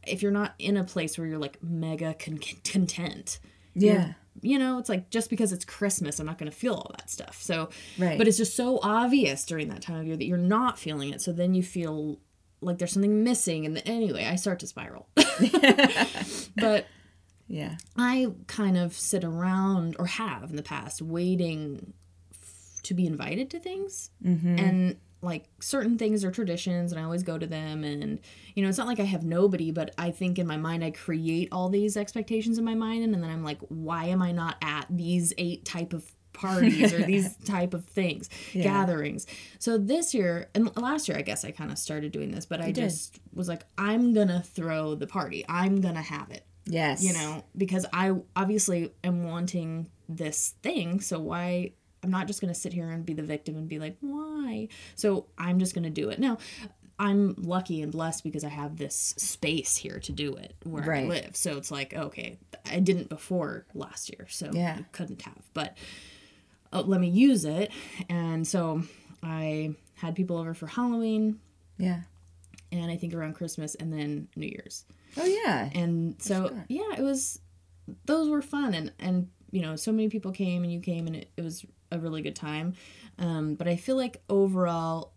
if 0.05 0.21
you're 0.21 0.31
not 0.31 0.53
in 0.59 0.77
a 0.77 0.83
place 0.83 1.17
where 1.17 1.27
you're 1.27 1.37
like 1.37 1.61
mega 1.61 2.13
con- 2.13 2.39
content 2.63 3.39
Yeah. 3.73 4.13
you 4.41 4.57
know, 4.59 4.77
it's 4.79 4.89
like 4.89 5.09
just 5.09 5.29
because 5.29 5.51
it's 5.51 5.65
Christmas, 5.65 6.19
I'm 6.19 6.25
not 6.25 6.37
going 6.37 6.51
to 6.51 6.55
feel 6.57 6.73
all 6.75 6.91
that 6.97 7.09
stuff. 7.09 7.41
So, 7.41 7.69
Right. 7.97 8.17
but 8.17 8.27
it's 8.27 8.37
just 8.37 8.55
so 8.55 8.79
obvious 8.81 9.45
during 9.45 9.67
that 9.69 9.81
time 9.81 9.99
of 9.99 10.05
year 10.07 10.15
that 10.17 10.25
you're 10.25 10.37
not 10.37 10.77
feeling 10.79 11.09
it. 11.11 11.21
So 11.21 11.31
then 11.31 11.53
you 11.53 11.61
feel 11.63 12.19
like 12.61 12.77
there's 12.79 12.91
something 12.91 13.23
missing. 13.23 13.65
And 13.65 13.81
anyway, 13.85 14.25
I 14.25 14.35
start 14.35 14.59
to 14.59 14.67
spiral. 14.67 15.07
but 16.55 16.85
Yeah. 17.47 17.77
I 17.95 18.27
kind 18.47 18.77
of 18.77 18.93
sit 18.93 19.23
around 19.23 19.95
or 19.99 20.05
have 20.05 20.49
in 20.49 20.55
the 20.55 20.63
past 20.63 21.01
waiting 21.01 21.93
f- 22.31 22.81
to 22.83 22.93
be 22.93 23.05
invited 23.05 23.49
to 23.51 23.59
things. 23.59 24.09
Mm-hmm. 24.23 24.59
And 24.59 24.95
like 25.21 25.45
certain 25.59 25.97
things 25.97 26.23
are 26.23 26.31
traditions 26.31 26.91
and 26.91 26.99
I 27.01 27.03
always 27.03 27.23
go 27.23 27.37
to 27.39 27.47
them 27.47 27.83
and 27.83 28.19
you 28.53 28.61
know 28.61 28.69
it's 28.69 28.77
not 28.77 28.85
like 28.85 28.99
I 28.99 29.03
have 29.03 29.23
nobody 29.23 29.71
but 29.71 29.91
I 29.97 30.11
think 30.11 30.37
in 30.37 30.45
my 30.45 30.57
mind 30.57 30.83
I 30.83 30.91
create 30.91 31.49
all 31.51 31.69
these 31.69 31.97
expectations 31.97 32.59
in 32.59 32.63
my 32.63 32.75
mind 32.75 33.03
and 33.03 33.11
then 33.13 33.23
I'm 33.23 33.43
like 33.43 33.57
why 33.69 34.05
am 34.05 34.21
I 34.21 34.31
not 34.31 34.57
at 34.61 34.85
these 34.91 35.33
eight 35.39 35.65
type 35.65 35.91
of 35.93 36.05
parties 36.33 36.93
or 36.93 37.01
these 37.03 37.35
type 37.37 37.73
of 37.73 37.85
things 37.85 38.29
Yeah. 38.53 38.61
gatherings 38.65 39.25
so 39.57 39.79
this 39.79 40.13
year 40.13 40.49
and 40.53 40.69
last 40.77 41.07
year 41.09 41.17
I 41.17 41.23
guess 41.23 41.43
I 41.43 41.49
kind 41.49 41.71
of 41.71 41.79
started 41.79 42.11
doing 42.11 42.29
this 42.29 42.45
but 42.45 42.61
I 42.61 42.65
did. 42.67 42.75
just 42.75 43.19
was 43.33 43.47
like 43.47 43.63
I'm 43.75 44.13
gonna 44.13 44.43
throw 44.43 44.93
the 44.93 45.07
party 45.07 45.43
I'm 45.49 45.81
gonna 45.81 46.03
have 46.03 46.29
it 46.29 46.45
Yes. 46.69 47.03
you 47.03 47.13
know 47.13 47.43
because 47.55 47.85
i 47.93 48.11
obviously 48.35 48.91
am 49.03 49.23
wanting 49.23 49.89
this 50.09 50.53
thing 50.61 50.99
so 50.99 51.19
why 51.19 51.71
i'm 52.03 52.11
not 52.11 52.27
just 52.27 52.41
going 52.41 52.53
to 52.53 52.59
sit 52.59 52.73
here 52.73 52.89
and 52.89 53.05
be 53.05 53.13
the 53.13 53.23
victim 53.23 53.55
and 53.55 53.67
be 53.67 53.79
like 53.79 53.97
why? 54.01 54.67
So 54.95 55.25
i'm 55.37 55.59
just 55.59 55.73
going 55.73 55.83
to 55.83 55.89
do 55.89 56.09
it. 56.09 56.19
Now 56.19 56.37
i'm 56.99 57.35
lucky 57.37 57.81
and 57.81 57.91
blessed 57.91 58.23
because 58.23 58.43
i 58.43 58.49
have 58.49 58.77
this 58.77 58.95
space 59.17 59.75
here 59.77 59.99
to 59.99 60.11
do 60.11 60.35
it 60.35 60.55
where 60.63 60.91
i 60.93 61.03
live. 61.03 61.35
So 61.35 61.57
it's 61.57 61.71
like 61.71 61.93
okay 61.93 62.37
i 62.65 62.79
didn't 62.79 63.09
before 63.09 63.65
last 63.73 64.09
year 64.09 64.27
so 64.29 64.49
Yeah. 64.53 64.77
I 64.79 64.83
couldn't 64.91 65.21
have. 65.23 65.41
But 65.53 65.77
uh, 66.73 66.81
let 66.81 66.99
me 66.99 67.07
use 67.09 67.45
it. 67.45 67.71
And 68.09 68.47
so 68.47 68.83
i 69.23 69.73
had 69.95 70.15
people 70.15 70.37
over 70.37 70.53
for 70.53 70.67
halloween. 70.67 71.39
Yeah. 71.77 72.01
And 72.71 72.91
i 72.91 72.95
think 72.97 73.13
around 73.13 73.33
christmas 73.33 73.75
and 73.75 73.91
then 73.93 74.27
new 74.35 74.47
year's 74.47 74.85
Oh 75.17 75.25
yeah. 75.25 75.69
and 75.73 76.21
so 76.21 76.55
yeah 76.67 76.93
it 76.97 77.01
was 77.01 77.39
those 78.05 78.29
were 78.29 78.41
fun 78.41 78.73
and 78.73 78.91
and 78.99 79.29
you 79.51 79.61
know 79.61 79.75
so 79.75 79.91
many 79.91 80.09
people 80.09 80.31
came 80.31 80.63
and 80.63 80.71
you 80.71 80.79
came 80.79 81.07
and 81.07 81.15
it, 81.15 81.29
it 81.37 81.41
was 81.43 81.65
a 81.91 81.97
really 81.99 82.21
good 82.21 82.35
time 82.35 82.73
um, 83.17 83.55
but 83.55 83.67
i 83.67 83.75
feel 83.77 83.95
like 83.95 84.21
overall 84.29 85.13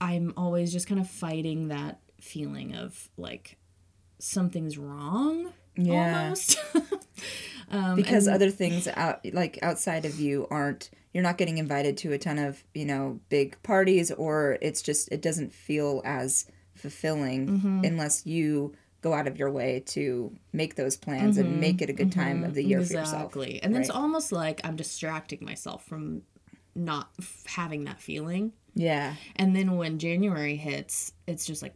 i'm 0.00 0.32
always 0.36 0.72
just 0.72 0.86
kind 0.86 1.00
of 1.00 1.08
fighting 1.10 1.68
that 1.68 2.00
feeling 2.20 2.74
of 2.76 3.10
like 3.16 3.56
something's 4.18 4.78
wrong 4.78 5.52
Yeah. 5.76 6.22
almost 6.22 6.58
um, 7.70 7.96
because 7.96 8.26
and- 8.26 8.34
other 8.36 8.50
things 8.50 8.88
out 8.88 9.20
like 9.32 9.58
outside 9.62 10.04
of 10.04 10.18
you 10.20 10.46
aren't 10.50 10.90
you're 11.12 11.22
not 11.22 11.38
getting 11.38 11.58
invited 11.58 11.96
to 11.98 12.12
a 12.12 12.18
ton 12.18 12.38
of 12.38 12.62
you 12.74 12.84
know 12.84 13.20
big 13.28 13.60
parties 13.62 14.10
or 14.12 14.58
it's 14.62 14.82
just 14.82 15.10
it 15.10 15.20
doesn't 15.22 15.52
feel 15.52 16.02
as 16.04 16.46
fulfilling 16.90 17.46
Mm-hmm. 17.48 17.84
unless 17.84 18.24
you 18.26 18.74
go 19.02 19.12
out 19.12 19.26
of 19.28 19.38
your 19.38 19.50
way 19.50 19.82
to 19.86 20.32
make 20.52 20.74
those 20.74 20.96
plans 20.96 21.36
and 21.38 21.60
make 21.60 21.80
it 21.82 21.88
a 21.90 21.92
good 21.92 22.10
time 22.12 22.42
of 22.44 22.54
the 22.54 22.64
year 22.64 22.78
for 22.84 22.92
yourself 22.94 23.06
Mm-hmm. 23.06 23.40
exactly 23.40 23.62
and 23.62 23.76
it's 23.76 23.90
almost 23.90 24.32
like 24.32 24.60
i'm 24.64 24.76
distracting 24.76 25.44
myself 25.44 25.84
from 25.84 26.22
not 26.74 27.08
f- 27.20 27.42
having 27.46 27.84
that 27.84 28.00
feeling 28.00 28.52
yeah 28.74 29.14
And 29.36 29.54
then 29.56 29.76
when 29.76 29.98
January 29.98 30.56
hits, 30.56 31.12
it's 31.26 31.46
just 31.46 31.62
like 31.62 31.74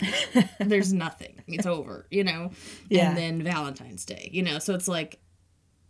there's 0.58 0.92
nothing. 0.92 1.34
It's 1.46 1.66
over, 1.66 2.06
you 2.10 2.24
know. 2.24 2.50
Yeah. 2.88 3.08
And 3.08 3.16
then 3.18 3.42
Valentine's 3.42 4.04
Day, 4.04 4.30
you 4.32 4.42
know. 4.42 4.58
So 4.58 4.74
it's 4.74 4.88
like 4.88 5.18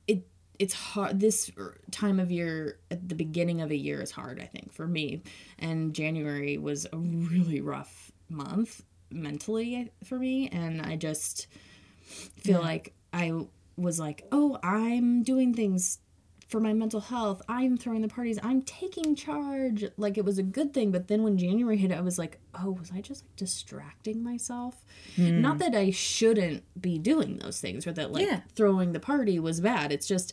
it 0.06 0.26
it's 0.58 0.74
hard 0.74 1.20
this 1.20 1.50
time 1.90 2.18
of 2.20 2.30
year 2.30 2.78
at 2.90 3.08
the 3.08 3.14
beginning 3.14 3.60
of 3.60 3.70
a 3.70 3.76
year 3.76 4.02
is 4.02 4.10
hard, 4.10 4.40
I 4.40 4.46
think, 4.46 4.72
for 4.72 4.86
me. 4.86 5.22
And 5.58 5.94
January 5.94 6.58
was 6.58 6.86
a 6.92 6.96
really 6.98 7.60
rough 7.60 8.03
month 8.28 8.82
mentally 9.10 9.90
for 10.04 10.18
me 10.18 10.48
and 10.48 10.82
I 10.82 10.96
just 10.96 11.46
feel 12.06 12.60
like 12.60 12.92
I 13.12 13.32
was 13.76 13.98
like, 14.00 14.26
"Oh, 14.32 14.58
I'm 14.62 15.22
doing 15.22 15.54
things 15.54 15.98
for 16.48 16.60
my 16.60 16.72
mental 16.72 17.00
health. 17.00 17.40
I'm 17.48 17.76
throwing 17.76 18.02
the 18.02 18.08
parties. 18.08 18.38
I'm 18.42 18.62
taking 18.62 19.14
charge. 19.16 19.84
Like 19.96 20.18
it 20.18 20.24
was 20.24 20.38
a 20.38 20.42
good 20.42 20.74
thing. 20.74 20.92
But 20.92 21.08
then 21.08 21.22
when 21.22 21.38
January 21.38 21.76
hit, 21.76 21.90
I 21.90 22.00
was 22.00 22.18
like, 22.18 22.38
oh, 22.54 22.72
was 22.72 22.92
I 22.94 23.00
just 23.00 23.24
like 23.24 23.34
distracting 23.36 24.22
myself? 24.22 24.84
Hmm. 25.16 25.40
Not 25.40 25.58
that 25.58 25.74
I 25.74 25.90
shouldn't 25.90 26.62
be 26.80 26.98
doing 26.98 27.38
those 27.38 27.60
things 27.60 27.86
or 27.86 27.92
that 27.92 28.12
like 28.12 28.26
Yeah. 28.26 28.40
throwing 28.54 28.92
the 28.92 29.00
party 29.00 29.38
was 29.40 29.60
bad. 29.60 29.90
It's 29.90 30.06
just 30.06 30.32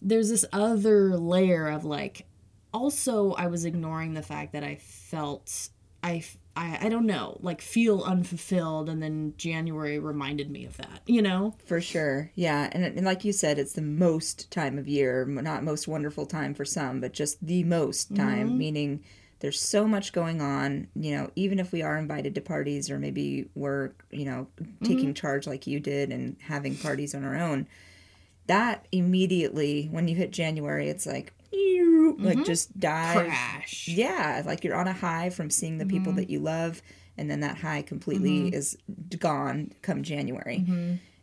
there's 0.00 0.28
this 0.30 0.44
other 0.52 1.16
layer 1.18 1.66
of 1.68 1.84
like, 1.84 2.26
also, 2.72 3.32
I 3.32 3.48
was 3.48 3.64
ignoring 3.66 4.14
the 4.14 4.22
fact 4.22 4.52
that 4.52 4.64
I 4.64 4.76
felt. 4.76 5.68
I, 6.02 6.24
I, 6.56 6.78
I 6.82 6.88
don't 6.90 7.06
know, 7.06 7.38
like 7.40 7.62
feel 7.62 8.02
unfulfilled, 8.02 8.88
and 8.88 9.02
then 9.02 9.34
January 9.38 9.98
reminded 9.98 10.50
me 10.50 10.64
of 10.66 10.76
that, 10.76 11.00
you 11.06 11.22
know? 11.22 11.54
for 11.64 11.80
sure 11.80 12.30
yeah 12.34 12.68
and, 12.72 12.84
and 12.84 13.04
like 13.06 13.24
you 13.24 13.32
said 13.32 13.58
it's 13.58 13.72
the 13.72 13.80
most 13.82 14.50
time 14.50 14.78
of 14.78 14.86
year 14.86 15.24
not 15.24 15.62
most 15.64 15.88
wonderful 15.88 16.26
time 16.26 16.52
for 16.54 16.64
some 16.64 17.00
but 17.00 17.12
just 17.12 17.44
the 17.44 17.64
most 17.64 18.14
time 18.14 18.48
Mm-hmm. 18.48 18.58
meaning 18.58 19.04
there's 19.40 19.60
so 19.60 19.86
much 19.88 20.12
going 20.12 20.40
on 20.42 20.88
you 20.94 21.16
know 21.16 21.30
even 21.34 21.58
if 21.58 21.72
we 21.72 21.80
are 21.82 21.96
invited 21.96 22.34
to 22.34 22.40
parties 22.40 22.90
or 22.90 22.98
maybe 22.98 23.48
we're 23.54 23.90
you 24.10 24.24
know 24.26 24.46
Mm-hmm. 24.60 24.84
taking 24.84 25.14
charge 25.14 25.46
like 25.46 25.66
you 25.66 25.80
did 25.80 26.10
and 26.10 26.36
having 26.40 26.76
parties 26.76 27.14
on 27.14 27.24
our 27.24 27.36
own 27.36 27.66
that 28.46 28.86
immediately 28.92 29.88
when 29.90 30.08
you 30.08 30.16
hit 30.16 30.30
january 30.30 30.88
it's 30.88 31.06
like 31.06 31.32
like 32.18 32.44
just 32.44 32.78
dive 32.78 33.16
Mm-hmm. 33.16 33.28
Crash. 33.28 33.88
yeah 33.88 34.42
like 34.46 34.64
you're 34.64 34.74
on 34.76 34.88
a 34.88 34.92
high 34.92 35.30
from 35.30 35.50
seeing 35.50 35.78
the 35.78 35.86
people 35.86 36.12
that 36.14 36.30
you 36.30 36.40
love 36.40 36.82
and 37.18 37.30
then 37.30 37.40
that 37.40 37.58
high 37.58 37.82
completely 37.82 38.48
is 38.48 38.76
gone 39.18 39.72
come 39.82 40.02
january 40.02 40.64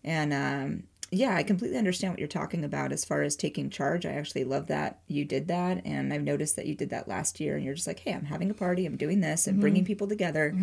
and 0.03 0.33
um 0.33 0.83
yeah 1.11 1.35
i 1.35 1.43
completely 1.43 1.77
understand 1.77 2.11
what 2.13 2.19
you're 2.19 2.27
talking 2.27 2.63
about 2.63 2.91
as 2.91 3.03
far 3.05 3.21
as 3.23 3.35
taking 3.35 3.69
charge. 3.69 4.05
I 4.05 4.11
actually 4.11 4.43
love 4.43 4.67
that 4.67 4.99
you 5.07 5.25
did 5.25 5.47
that 5.47 5.81
and 5.85 6.13
i've 6.13 6.21
noticed 6.23 6.55
that 6.55 6.65
you 6.67 6.75
did 6.75 6.89
that 6.91 7.07
last 7.07 7.39
year 7.39 7.55
and 7.55 7.65
you're 7.65 7.73
just 7.73 7.87
like 7.87 7.99
hey 7.99 8.13
i'm 8.13 8.25
having 8.25 8.49
a 8.51 8.53
party 8.53 8.85
i'm 8.85 8.95
doing 8.97 9.19
this 9.21 9.47
and 9.47 9.59
bringing 9.59 9.85
people 9.85 10.07
together. 10.07 10.53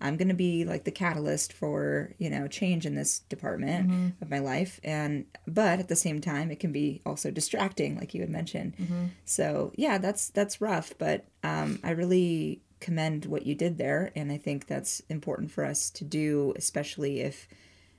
I'm 0.00 0.16
going 0.16 0.28
to 0.30 0.34
be 0.34 0.64
like 0.64 0.82
the 0.82 0.90
catalyst 0.90 1.52
for 1.52 2.12
you 2.18 2.28
know 2.28 2.48
change 2.48 2.86
in 2.86 2.96
this 2.96 3.20
department 3.20 3.88
of 4.20 4.28
my 4.28 4.40
life 4.40 4.80
and 4.82 5.26
but 5.46 5.78
at 5.78 5.86
the 5.88 5.94
same 5.94 6.20
time 6.20 6.50
it 6.50 6.58
can 6.58 6.72
be 6.72 7.00
also 7.06 7.30
distracting 7.30 7.96
like 7.96 8.12
you 8.14 8.20
had 8.20 8.30
mentioned. 8.30 8.74
So 9.24 9.72
yeah 9.76 9.98
that's 9.98 10.30
that's 10.30 10.60
rough 10.60 10.92
but 10.98 11.26
um 11.44 11.78
i 11.84 11.90
really 11.90 12.60
commend 12.80 13.26
what 13.26 13.46
you 13.46 13.54
did 13.54 13.78
there 13.78 14.10
and 14.16 14.32
i 14.32 14.36
think 14.38 14.66
that's 14.66 14.98
important 15.08 15.52
for 15.52 15.64
us 15.64 15.88
to 15.90 16.04
do 16.04 16.52
especially 16.56 17.20
if 17.20 17.46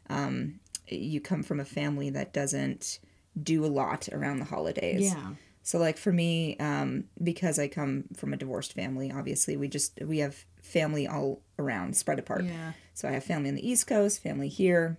um, 0.09 0.59
you 0.97 1.21
come 1.21 1.43
from 1.43 1.59
a 1.59 1.65
family 1.65 2.09
that 2.09 2.33
doesn't 2.33 2.99
do 3.41 3.65
a 3.65 3.67
lot 3.67 4.07
around 4.11 4.39
the 4.39 4.45
holidays. 4.45 5.13
Yeah. 5.13 5.31
so 5.63 5.77
like 5.79 5.97
for 5.97 6.11
me 6.11 6.55
um, 6.59 7.05
because 7.23 7.57
i 7.57 7.67
come 7.67 8.05
from 8.15 8.33
a 8.33 8.37
divorced 8.37 8.73
family 8.73 9.11
obviously 9.11 9.57
we 9.57 9.67
just 9.67 9.99
we 10.05 10.19
have 10.19 10.45
family 10.61 11.07
all 11.07 11.41
around 11.57 11.95
spread 11.97 12.19
apart. 12.19 12.43
Yeah. 12.45 12.73
so 12.93 13.07
i 13.07 13.11
have 13.11 13.23
family 13.23 13.49
on 13.49 13.55
the 13.55 13.67
east 13.67 13.87
coast 13.87 14.21
family 14.21 14.49
here 14.49 14.97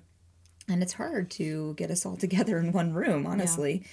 and 0.69 0.83
it's 0.83 0.95
hard 0.95 1.31
to 1.33 1.75
get 1.75 1.91
us 1.91 2.05
all 2.07 2.17
together 2.27 2.59
in 2.59 2.73
one 2.73 2.93
room 2.93 3.27
honestly. 3.27 3.85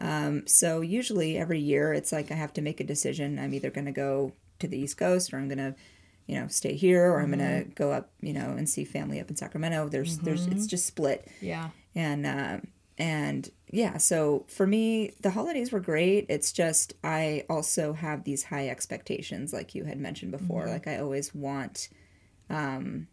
Um, 0.00 0.46
so 0.46 0.80
usually 0.80 1.36
every 1.36 1.58
year 1.58 1.92
it's 1.92 2.12
like 2.12 2.30
i 2.30 2.34
have 2.34 2.52
to 2.54 2.60
make 2.62 2.78
a 2.80 2.84
decision. 2.84 3.38
I'm 3.38 3.52
either 3.52 3.70
going 3.70 3.86
to 3.86 3.92
go 3.92 4.32
to 4.60 4.68
the 4.68 4.78
east 4.78 4.96
coast 4.96 5.32
or 5.32 5.38
i'm 5.38 5.48
going 5.48 5.58
to 5.58 5.74
you 6.28 6.38
know 6.38 6.46
stay 6.46 6.74
here 6.76 7.10
or 7.10 7.20
i'm 7.20 7.32
going 7.32 7.38
to 7.40 7.64
go 7.74 7.90
up 7.90 8.10
you 8.20 8.32
know 8.32 8.50
and 8.58 8.68
see 8.68 8.84
family 8.84 9.18
up 9.20 9.28
in 9.30 9.34
sacramento. 9.36 9.88
There's 9.88 10.18
there's 10.18 10.46
it's 10.46 10.66
just 10.66 10.86
split. 10.86 11.26
Yeah. 11.40 11.70
and 11.94 12.24
um 12.26 12.68
and 12.98 13.50
yeah 13.70 13.96
so 13.96 14.44
for 14.48 14.66
me 14.66 15.12
the 15.22 15.30
holidays 15.30 15.72
were 15.72 15.80
great. 15.80 16.26
It's 16.28 16.52
just 16.52 16.92
i 17.02 17.44
also 17.48 17.92
have 17.94 18.24
these 18.24 18.44
high 18.44 18.68
expectations 18.68 19.52
like 19.52 19.74
you 19.74 19.84
had 19.84 19.98
mentioned 19.98 20.30
before. 20.32 20.66
Like 20.66 20.86
i 20.86 20.98
always 20.98 21.34
want 21.34 21.88
um 22.50 23.06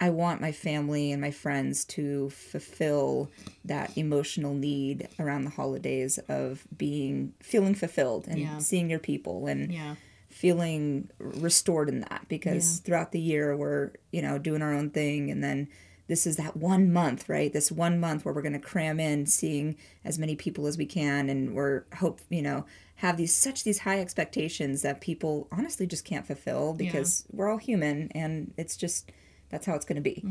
i 0.00 0.08
want 0.10 0.40
my 0.40 0.52
family 0.52 1.12
and 1.12 1.20
my 1.20 1.30
friends 1.30 1.84
to 1.84 2.30
fulfill 2.30 3.30
that 3.64 3.96
emotional 3.98 4.54
need 4.54 5.06
around 5.18 5.44
the 5.44 5.50
holidays 5.50 6.18
of 6.28 6.64
being 6.76 7.34
feeling 7.42 7.74
fulfilled 7.74 8.26
and 8.28 8.38
Yeah. 8.40 8.58
seeing 8.58 8.88
your 8.90 8.98
people. 8.98 9.46
And 9.46 9.70
Yeah. 9.72 9.94
Feeling 10.40 11.10
restored 11.18 11.86
in 11.86 12.00
that 12.00 12.24
because 12.28 12.78
throughout 12.78 13.12
the 13.12 13.20
year 13.20 13.54
we're 13.54 13.90
you 14.10 14.22
know 14.22 14.38
doing 14.38 14.62
our 14.62 14.72
own 14.72 14.88
thing. 14.88 15.30
And 15.30 15.44
then 15.44 15.68
this 16.06 16.26
is 16.26 16.36
that 16.38 16.56
one 16.56 16.90
month 16.90 17.28
right? 17.28 17.52
This 17.52 17.70
one 17.70 18.00
month 18.00 18.24
where 18.24 18.32
we're 18.32 18.40
going 18.40 18.54
to 18.54 18.58
cram 18.58 18.98
in 18.98 19.26
seeing 19.26 19.76
as 20.02 20.18
many 20.18 20.34
people 20.34 20.66
as 20.66 20.78
we 20.78 20.86
can. 20.86 21.28
And 21.28 21.54
we're 21.54 21.84
hope 21.96 22.22
you 22.30 22.40
know 22.40 22.64
have 22.96 23.18
these 23.18 23.34
such 23.34 23.64
these 23.64 23.80
high 23.80 24.00
expectations 24.00 24.80
that 24.80 25.02
people 25.02 25.46
honestly 25.52 25.86
just 25.86 26.06
can't 26.06 26.26
fulfill 26.26 26.72
because 26.72 27.26
we're 27.30 27.50
all 27.50 27.58
human 27.58 28.10
and 28.14 28.54
it's 28.56 28.78
just 28.78 29.12
that's 29.50 29.66
how 29.66 29.74
it's 29.74 29.84
going 29.84 29.96
to 29.96 30.02
be 30.02 30.22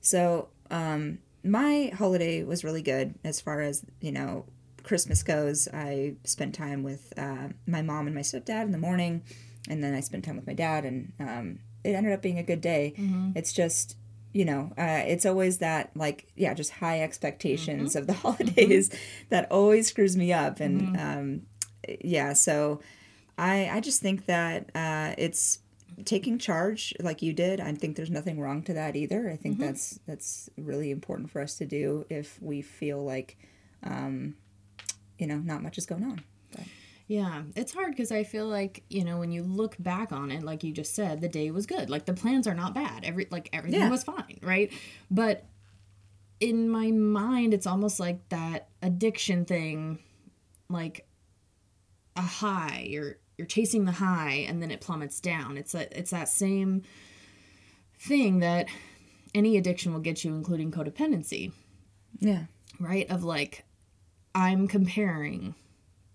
so 0.00 0.48
um 0.70 1.18
my 1.44 1.92
holiday 1.96 2.44
was 2.44 2.62
really 2.62 2.82
good 2.82 3.14
as 3.24 3.40
far 3.40 3.60
as 3.60 3.84
you 4.00 4.12
know 4.12 4.44
christmas 4.82 5.22
goes. 5.22 5.68
I 5.72 6.14
spent 6.24 6.54
time 6.54 6.82
with 6.82 7.12
uh, 7.18 7.48
my 7.66 7.82
mom 7.82 8.06
and 8.06 8.14
my 8.14 8.22
stepdad 8.22 8.62
in 8.62 8.72
the 8.72 8.78
morning 8.78 9.22
and 9.68 9.82
then 9.82 9.94
i 9.94 10.00
spent 10.00 10.24
time 10.24 10.36
with 10.36 10.46
my 10.46 10.54
dad 10.54 10.84
and 10.84 11.12
um, 11.20 11.58
it 11.84 11.90
ended 11.94 12.12
up 12.12 12.22
being 12.22 12.38
a 12.38 12.42
good 12.42 12.60
day 12.60 12.94
it's 13.34 13.52
just 13.52 13.96
you 14.32 14.44
know 14.44 14.72
uh, 14.78 15.02
it's 15.06 15.24
always 15.26 15.58
that 15.58 15.90
like 15.96 16.26
yeah 16.36 16.52
just 16.54 16.70
high 16.72 17.00
expectations 17.02 17.96
of 17.96 18.06
the 18.06 18.12
holidays 18.24 18.90
that 19.30 19.50
always 19.50 19.86
screws 19.88 20.16
me 20.16 20.32
up 20.32 20.60
and 20.60 20.96
um, 20.96 21.42
yeah 22.04 22.32
so 22.34 22.80
I 23.38 23.68
I 23.72 23.80
just 23.80 24.02
think 24.02 24.26
that 24.26 24.68
uh, 24.74 25.14
it's 25.16 25.60
taking 26.04 26.38
charge 26.38 26.92
like 27.00 27.22
you 27.22 27.32
did. 27.32 27.60
I 27.60 27.72
think 27.72 27.96
there's 27.96 28.10
nothing 28.10 28.38
wrong 28.40 28.62
to 28.64 28.72
that 28.74 28.96
either. 28.96 29.30
I 29.30 29.36
think 29.36 29.56
Mm-hmm. 29.58 29.66
that's 29.66 30.00
that's 30.06 30.50
really 30.58 30.90
important 30.90 31.30
for 31.30 31.40
us 31.40 31.54
to 31.58 31.64
do 31.66 32.04
if 32.10 32.40
we 32.42 32.62
feel 32.62 33.04
like, 33.04 33.36
um, 33.84 34.34
you 35.18 35.26
know, 35.28 35.38
not 35.38 35.62
much 35.62 35.78
is 35.78 35.86
going 35.86 36.02
on. 36.04 36.22
Yeah, 37.08 37.42
it's 37.56 37.72
hard 37.72 37.90
because 37.92 38.12
I 38.12 38.22
feel 38.22 38.46
like 38.46 38.84
you 38.90 39.02
know 39.02 39.18
when 39.18 39.32
you 39.32 39.42
look 39.42 39.76
back 39.78 40.12
on 40.12 40.30
it, 40.30 40.42
like 40.42 40.62
you 40.62 40.72
just 40.72 40.94
said, 40.94 41.20
the 41.20 41.28
day 41.28 41.50
was 41.50 41.66
good. 41.66 41.88
Like 41.90 42.04
the 42.04 42.12
plans 42.12 42.46
are 42.46 42.54
not 42.54 42.74
bad. 42.74 43.04
Every 43.04 43.26
like 43.30 43.48
everything 43.52 43.80
Yeah. 43.80 43.88
was 43.90 44.04
fine, 44.04 44.38
right? 44.42 44.70
But 45.10 45.46
in 46.38 46.68
my 46.68 46.90
mind, 46.90 47.54
it's 47.54 47.66
almost 47.66 47.98
like 47.98 48.28
that 48.28 48.68
addiction 48.82 49.44
thing, 49.46 49.98
like 50.68 51.08
a 52.14 52.20
high. 52.22 52.86
You're 52.88 53.16
you're 53.38 53.46
chasing 53.46 53.86
the 53.86 53.92
high, 53.92 54.44
and 54.48 54.62
then 54.62 54.70
it 54.70 54.80
plummets 54.82 55.18
down. 55.18 55.56
It's 55.56 55.74
a 55.74 55.98
it's 55.98 56.10
that 56.10 56.28
same 56.28 56.82
thing 58.00 58.40
that 58.40 58.68
any 59.34 59.56
addiction 59.56 59.92
will 59.92 60.00
get 60.00 60.24
you, 60.24 60.34
including 60.34 60.70
codependency 60.70 61.52
yeah. 62.20 62.44
right? 62.78 63.08
Of 63.10 63.24
like, 63.24 63.64
I'm 64.34 64.68
comparing. 64.68 65.54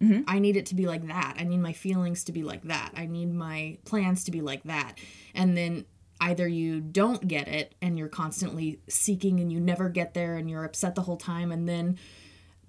Mm-hmm. 0.04 0.22
I 0.28 0.39
need 0.39 0.58
it 0.58 0.66
to 0.68 0.76
be 0.76 0.86
like 0.86 1.08
that. 1.08 1.36
I 1.39 1.44
need 1.44 1.60
my 1.60 1.74
feelings 1.74 2.24
to 2.26 2.32
be 2.32 2.44
like 2.44 2.63
that. 2.63 2.92
I 2.96 3.06
need 3.06 3.34
my 3.34 3.78
plans 3.86 4.24
to 4.26 4.32
be 4.32 4.42
like 4.42 4.63
that. 4.63 4.98
And 5.34 5.56
then 5.58 5.86
either 6.20 6.48
you 6.48 6.80
don't 6.82 7.28
get 7.28 7.48
it 7.48 7.76
and 7.82 7.98
you're 7.98 8.08
constantly 8.10 8.80
seeking 8.88 9.39
and 9.39 9.52
you 9.52 9.60
never 9.60 9.89
get 9.89 10.13
there 10.13 10.36
and 10.36 10.50
you're 10.50 10.63
upset 10.63 10.96
the 10.96 11.02
whole 11.02 11.18
time 11.18 11.52
and 11.52 11.68
then 11.68 11.98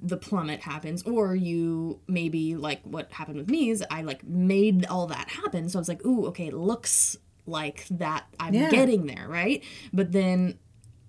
the 0.01 0.17
plummet 0.17 0.61
happens 0.61 1.03
or 1.05 1.35
you 1.37 2.01
maybe 2.09 2.57
like 2.57 2.81
what 2.83 3.13
happened 3.13 3.39
with 3.39 3.49
me 3.49 3.71
is 3.71 3.83
I 3.91 4.03
like 4.03 4.25
made 4.25 4.85
all 4.87 5.07
that 5.07 5.29
happen 5.29 5.69
so 5.69 5.79
I 5.79 5.81
was 5.81 5.89
like 5.89 6.05
ooh 6.05 6.27
okay 6.27 6.49
it 6.49 6.55
looks 6.55 7.17
like 7.47 7.87
that 7.91 8.27
I'm 8.41 8.55
Yeah. 8.55 8.71
getting 8.71 9.07
there 9.07 9.27
right 9.29 9.63
but 9.93 10.11
then 10.11 10.59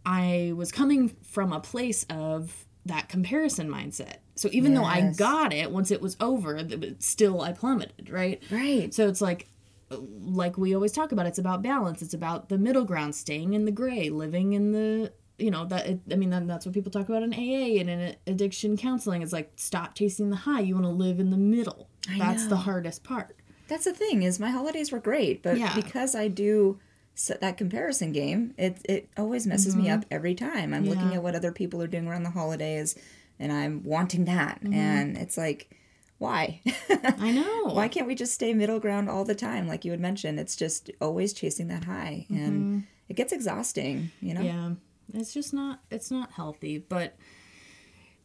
I 0.05 0.53
was 0.55 0.71
coming 0.71 1.09
from 1.23 1.51
a 1.51 1.59
place 1.59 2.05
of 2.11 2.65
that 2.85 3.09
comparison 3.09 3.67
mindset. 3.69 4.17
So 4.35 4.49
even 4.51 4.73
though 4.73 4.83
I 4.83 5.11
got 5.17 5.53
it, 5.53 5.71
once 5.71 5.91
it 5.91 6.01
was 6.01 6.17
over, 6.19 6.61
still 6.99 7.41
I 7.41 7.53
plummeted, 7.53 8.09
right? 8.09 8.41
Right. 8.51 8.93
So 8.93 9.07
it's 9.07 9.21
like 9.21 9.47
like 9.89 10.57
we 10.57 10.73
always 10.75 10.91
talk 10.91 11.11
about 11.11 11.25
it's 11.25 11.39
about 11.39 11.61
balance. 11.61 12.01
It's 12.01 12.13
about 12.13 12.49
the 12.49 12.57
middle 12.57 12.85
ground, 12.85 13.15
staying 13.15 13.53
in 13.53 13.65
the 13.65 13.71
gray, 13.71 14.09
living 14.09 14.53
in 14.53 14.71
the 14.71 15.11
you 15.37 15.51
know 15.51 15.65
that 15.65 15.85
it, 15.87 15.99
I 16.11 16.15
mean 16.15 16.29
that, 16.31 16.47
that's 16.47 16.65
what 16.65 16.73
people 16.73 16.91
talk 16.91 17.07
about 17.09 17.23
in 17.23 17.33
AA 17.33 17.79
and 17.79 17.89
in 17.89 18.15
addiction 18.27 18.77
counseling. 18.77 19.21
It's 19.21 19.33
like 19.33 19.51
stop 19.55 19.93
chasing 19.95 20.29
the 20.29 20.35
high. 20.37 20.61
You 20.61 20.75
want 20.75 20.85
to 20.85 20.91
live 20.91 21.19
in 21.19 21.29
the 21.29 21.37
middle. 21.37 21.87
that's 22.17 22.47
the 22.47 22.57
hardest 22.57 23.03
part. 23.03 23.35
That's 23.67 23.85
the 23.85 23.93
thing 23.93 24.23
is 24.23 24.39
my 24.39 24.49
holidays 24.51 24.91
were 24.91 24.99
great, 24.99 25.41
but 25.43 25.57
Yeah. 25.57 25.73
because 25.75 26.13
I 26.15 26.27
do 26.27 26.79
set 27.15 27.41
that 27.41 27.57
comparison 27.57 28.11
game, 28.11 28.53
it 28.57 28.77
it 28.89 29.09
always 29.17 29.47
messes 29.47 29.75
me 29.75 29.89
up 29.89 30.05
every 30.11 30.35
time. 30.35 30.73
I'm 30.73 30.85
looking 30.85 31.03
Mm-hmm. 31.05 31.13
At 31.13 31.23
what 31.23 31.35
other 31.35 31.51
people 31.51 31.81
are 31.81 31.87
doing 31.87 32.07
around 32.07 32.23
the 32.23 32.29
holidays, 32.31 32.95
and 33.39 33.51
I'm 33.51 33.83
wanting 33.83 34.25
that, 34.25 34.61
Mm-hmm. 34.63 34.73
and 34.73 35.17
it's 35.17 35.37
like, 35.37 35.69
why? 36.17 36.61
I 36.89 37.31
know. 37.31 37.73
why 37.73 37.87
can't 37.89 38.07
we 38.07 38.15
just 38.15 38.33
stay 38.33 38.53
middle 38.53 38.79
ground 38.79 39.09
all 39.09 39.25
the 39.25 39.35
time, 39.35 39.67
like 39.67 39.83
you 39.85 39.91
had 39.91 39.99
mentioned? 39.99 40.39
It's 40.39 40.55
just 40.55 40.89
always 41.01 41.33
chasing 41.33 41.67
that 41.67 41.83
high, 41.85 42.25
and 42.29 42.85
it 43.09 43.15
gets 43.15 43.33
exhausting. 43.33 44.11
You 44.21 44.33
know? 44.35 44.41
Mm-hmm. 44.41 44.73
Yeah, 45.13 45.19
it's 45.19 45.33
just 45.33 45.53
not 45.53 45.81
it's 45.91 46.09
not 46.11 46.31
healthy. 46.31 46.77
But 46.77 47.15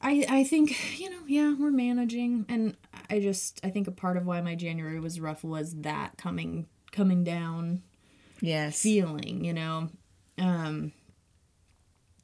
I 0.00 0.24
I 0.28 0.44
think 0.44 0.98
you 1.00 1.10
know 1.10 1.22
yeah 1.26 1.54
we're 1.58 1.70
managing, 1.72 2.46
and 2.48 2.76
I 3.10 3.18
just 3.20 3.60
I 3.64 3.70
think 3.70 3.88
a 3.88 3.92
part 3.92 4.16
of 4.16 4.24
why 4.24 4.40
my 4.40 4.54
January 4.54 5.00
was 5.00 5.18
rough 5.20 5.42
was 5.44 5.74
that 5.82 6.16
coming 6.16 6.66
coming 6.92 7.22
down 7.24 7.82
Yes. 8.40 8.80
feeling, 8.82 9.44
you 9.44 9.52
know, 9.52 9.90
um, 10.38 10.92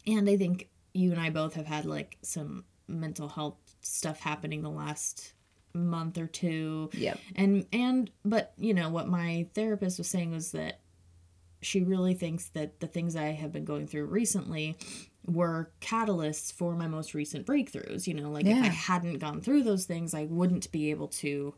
and 0.07 0.31
I 0.31 0.37
think 0.37 0.69
you 0.95 1.13
and 1.13 1.21
I 1.21 1.29
both 1.31 1.55
have 1.55 1.67
had 1.67 1.85
like 1.85 2.17
some 2.23 2.65
mental 2.89 3.29
health 3.29 3.57
stuff 3.81 4.21
happening 4.21 4.63
the 4.63 4.71
last 4.71 5.33
month 5.75 6.17
or 6.17 6.27
two 6.27 6.89
Yeah. 6.95 7.15
and 7.35 7.67
and 7.73 8.11
but 8.25 8.53
you 8.57 8.73
know 8.73 8.89
what 8.89 9.09
my 9.09 9.47
therapist 9.55 9.99
was 9.99 10.09
saying 10.09 10.31
was 10.33 10.53
that 10.53 10.81
she 11.61 11.83
really 11.83 12.15
thinks 12.15 12.49
that 12.51 12.81
the 12.81 12.87
things 12.87 13.17
I 13.17 13.27
have 13.33 13.53
been 13.53 13.65
going 13.65 13.87
through 13.87 14.07
recently 14.07 14.77
were 15.27 15.73
catalysts 15.81 16.53
for 16.53 16.77
my 16.77 16.87
most 16.87 17.13
recent 17.15 17.45
breakthroughs. 17.47 18.07
You 18.07 18.15
know, 18.15 18.31
like 18.31 18.47
if 18.47 18.57
I 18.63 18.69
hadn't 18.69 19.19
gone 19.19 19.41
through 19.41 19.65
those 19.65 19.85
things, 19.85 20.15
I 20.15 20.25
wouldn't 20.27 20.71
be 20.71 20.91
able 20.91 21.09
to 21.09 21.55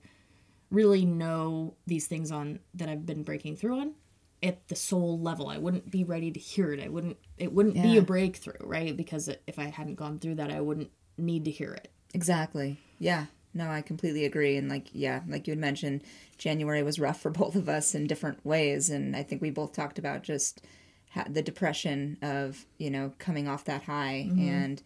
really 0.70 1.04
know 1.04 1.74
these 1.86 2.06
things 2.06 2.30
on 2.30 2.60
that 2.74 2.88
I've 2.88 3.04
been 3.06 3.22
breaking 3.22 3.56
through 3.56 3.80
on 3.80 3.94
at 4.42 4.66
the 4.68 4.76
soul 4.76 5.20
level. 5.20 5.48
I 5.48 5.58
wouldn't 5.58 5.90
be 5.90 6.04
ready 6.04 6.30
to 6.30 6.40
hear 6.40 6.72
it. 6.72 6.80
I 6.82 6.88
wouldn't 6.88 7.18
it 7.36 7.52
wouldn't 7.52 7.74
be 7.82 7.98
a 7.98 8.02
breakthrough, 8.02 8.54
right? 8.60 8.96
Because 8.96 9.28
if 9.46 9.58
I 9.58 9.64
hadn't 9.64 9.96
gone 9.96 10.18
through 10.20 10.36
that, 10.36 10.50
I 10.50 10.60
wouldn't 10.60 10.90
need 11.18 11.44
to 11.46 11.50
hear 11.50 11.72
it. 11.72 11.90
Exactly. 12.14 12.78
Yeah. 12.98 13.26
No, 13.54 13.70
I 13.70 13.82
completely 13.82 14.24
agree. 14.24 14.56
And 14.56 14.68
like, 14.68 14.88
yeah, 14.92 15.22
like 15.28 15.46
you 15.46 15.52
had 15.52 15.58
mentioned, 15.58 16.02
January 16.36 16.82
was 16.82 16.98
rough 16.98 17.20
for 17.20 17.30
both 17.42 17.56
of 17.56 17.68
us 17.68 17.94
in 17.94 18.06
different 18.06 18.44
ways. 18.44 18.90
And 18.90 19.16
I 19.16 19.22
think 19.22 19.42
we 19.42 19.50
both 19.50 19.72
talked 19.72 19.98
about 19.98 20.22
just 20.22 20.62
ha- 21.10 21.26
the 21.28 21.42
depression 21.42 22.18
of, 22.22 22.66
you 22.78 22.90
know, 22.90 23.12
coming 23.18 23.48
off 23.48 23.64
that 23.64 23.82
high. 23.84 24.30
And 24.38 24.82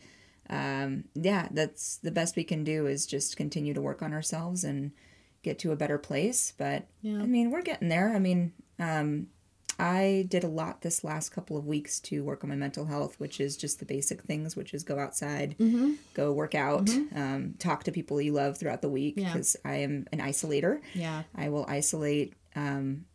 um, 0.48 1.04
yeah, 1.14 1.48
that's 1.50 1.96
the 1.98 2.10
best 2.10 2.36
we 2.36 2.44
can 2.44 2.64
do 2.64 2.86
is 2.86 3.06
just 3.06 3.36
continue 3.36 3.74
to 3.74 3.80
work 3.80 4.02
on 4.02 4.12
ourselves 4.12 4.64
and 4.64 4.92
get 5.42 5.58
to 5.60 5.72
a 5.72 5.76
better 5.76 5.98
place. 5.98 6.52
But 6.56 6.86
Yeah. 7.00 7.18
I 7.20 7.26
mean, 7.26 7.50
we're 7.50 7.62
getting 7.62 7.88
there. 7.88 8.10
I 8.14 8.18
mean, 8.18 8.52
um, 8.78 9.28
I 9.78 10.26
did 10.28 10.44
a 10.44 10.48
lot 10.48 10.82
this 10.82 11.02
last 11.02 11.30
couple 11.30 11.56
of 11.56 11.66
weeks 11.66 11.98
to 12.00 12.22
work 12.22 12.44
on 12.44 12.50
my 12.50 12.56
mental 12.56 12.84
health, 12.86 13.18
which 13.18 13.40
is 13.40 13.56
just 13.56 13.78
the 13.78 13.84
basic 13.84 14.22
things, 14.22 14.54
which 14.56 14.74
is 14.74 14.84
go 14.84 14.98
outside, 14.98 15.56
Mm-hmm. 15.58 15.92
go 16.14 16.32
work 16.32 16.54
out, 16.54 16.88
um, 17.14 17.54
talk 17.58 17.84
to 17.84 17.92
people 17.92 18.20
you 18.20 18.32
love 18.32 18.58
throughout 18.58 18.82
the 18.82 18.88
week 18.88 19.14
Yeah. 19.16 19.32
because 19.32 19.56
I 19.64 19.76
am 19.76 20.06
an 20.12 20.18
isolator. 20.20 20.80
Yeah. 20.94 21.22
I 21.34 21.48
will 21.48 21.64
isolate 21.68 22.34
um, 22.54 23.06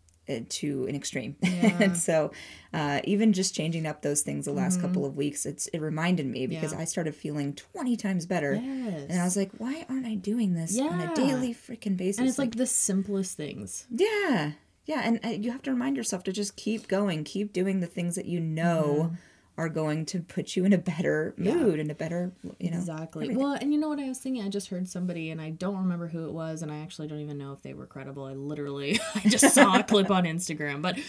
to 0.50 0.86
an 0.88 0.96
extreme. 0.96 1.36
Yeah. 1.44 1.78
and 1.82 1.98
so 1.98 2.32
uh, 2.74 3.00
even 3.06 3.32
just 3.34 3.56
changing 3.56 3.86
up 3.88 4.02
those 4.02 4.22
things 4.22 4.44
the 4.46 4.52
last 4.52 4.82
couple 4.82 5.06
of 5.06 5.16
weeks, 5.16 5.46
it's 5.46 5.68
it 5.68 5.80
reminded 5.82 6.26
me 6.26 6.48
because 6.48 6.72
Mm-hmm. 6.72 6.80
Yeah. 6.80 6.82
I 6.82 6.86
started 6.86 7.16
feeling 7.16 7.54
20 7.54 7.96
times 7.96 8.26
better. 8.26 8.54
Yes. 8.56 9.06
And 9.10 9.22
I 9.22 9.24
was 9.24 9.38
like, 9.38 9.52
why 9.58 9.86
aren't 9.90 10.06
I 10.06 10.16
doing 10.16 10.54
this 10.54 10.78
on 10.80 11.00
a 11.00 11.16
daily 11.16 11.54
freaking 11.54 11.96
basis? 11.96 12.20
and 12.20 12.28
it's 12.28 12.38
like 12.40 12.56
the 12.56 12.66
simplest 12.68 13.38
things. 13.38 13.86
yeah. 13.90 14.52
Yeah. 14.88 15.02
And 15.04 15.20
uh, 15.24 15.30
you 15.30 15.52
have 15.52 15.62
to 15.64 15.72
remind 15.72 15.98
yourself 15.98 16.24
to 16.24 16.32
just 16.32 16.56
keep 16.56 16.88
going, 16.88 17.24
keep 17.24 17.54
doing 17.54 17.80
the 17.82 17.88
things 17.88 18.16
that 18.16 18.26
you 18.26 18.40
know 18.40 19.12
are 19.58 19.70
going 19.70 20.06
to 20.06 20.22
put 20.22 20.56
you 20.56 20.66
in 20.66 20.74
a 20.74 20.78
better 20.78 21.34
mood 21.36 21.80
and 21.80 21.90
a 21.90 21.96
better, 21.96 22.32
you 22.60 22.70
know. 22.70 22.78
Exactly. 22.78 23.26
everything. 23.26 23.44
Well, 23.44 23.54
and 23.54 23.74
you 23.74 23.80
know 23.80 23.90
what 23.90 24.00
I 24.00 24.08
was 24.08 24.20
thinking? 24.20 24.44
I 24.44 24.50
just 24.50 24.70
heard 24.70 24.88
somebody, 24.88 25.32
and 25.32 25.42
I 25.42 25.50
don't 25.50 25.78
remember 25.78 26.08
who 26.08 26.26
it 26.26 26.32
was, 26.32 26.62
and 26.62 26.72
I 26.72 26.82
actually 26.82 27.08
don't 27.08 27.22
even 27.22 27.40
know 27.40 27.54
if 27.54 27.64
they 27.64 27.74
were 27.74 27.88
credible. 27.88 28.26
I 28.26 28.34
literally, 28.34 29.00
I 29.16 29.22
just 29.28 29.56
saw 29.56 29.80
a 29.80 29.84
clip 29.84 30.12
on 30.12 30.26
Instagram, 30.26 30.84
but 30.84 31.00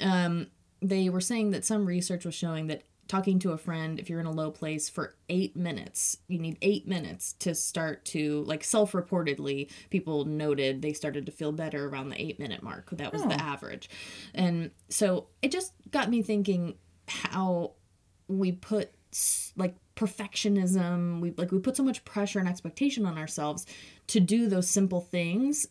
um, 0.00 0.48
they 0.80 1.08
were 1.08 1.20
saying 1.20 1.52
that 1.52 1.64
some 1.64 1.86
research 1.86 2.24
was 2.24 2.34
showing 2.34 2.66
that 2.66 2.82
talking 3.12 3.38
to 3.38 3.52
a 3.52 3.58
friend, 3.58 4.00
if 4.00 4.08
you're 4.08 4.20
in 4.20 4.24
a 4.24 4.30
low 4.32 4.50
place 4.50 4.88
for 4.88 5.14
eight 5.28 5.54
minutes, 5.54 6.16
you 6.28 6.38
need 6.38 6.56
eight 6.62 6.88
minutes 6.88 7.34
to 7.34 7.54
start 7.54 8.02
to, 8.06 8.42
like, 8.44 8.64
self 8.64 8.92
reportedly, 8.92 9.70
people 9.90 10.24
noted 10.24 10.80
they 10.80 10.94
started 10.94 11.26
to 11.26 11.32
feel 11.32 11.52
better 11.52 11.86
around 11.88 12.08
the 12.08 12.18
eight 12.18 12.40
minute 12.40 12.62
mark. 12.62 12.88
That 12.92 13.12
was 13.12 13.20
the 13.20 13.34
Oh. 13.34 13.44
average. 13.44 13.90
And 14.32 14.70
so 14.88 15.26
it 15.42 15.50
just 15.52 15.74
got 15.90 16.08
me 16.08 16.22
thinking 16.22 16.78
how 17.06 17.72
we 18.28 18.50
put 18.52 18.90
like 19.56 19.74
perfectionism 19.94 21.20
we 21.20 21.32
like 21.36 21.52
we 21.52 21.58
put 21.58 21.76
so 21.76 21.82
much 21.82 22.02
pressure 22.06 22.38
and 22.38 22.48
expectation 22.48 23.04
on 23.04 23.18
ourselves 23.18 23.66
to 24.06 24.20
do 24.20 24.48
those 24.48 24.66
simple 24.70 25.02
things 25.02 25.66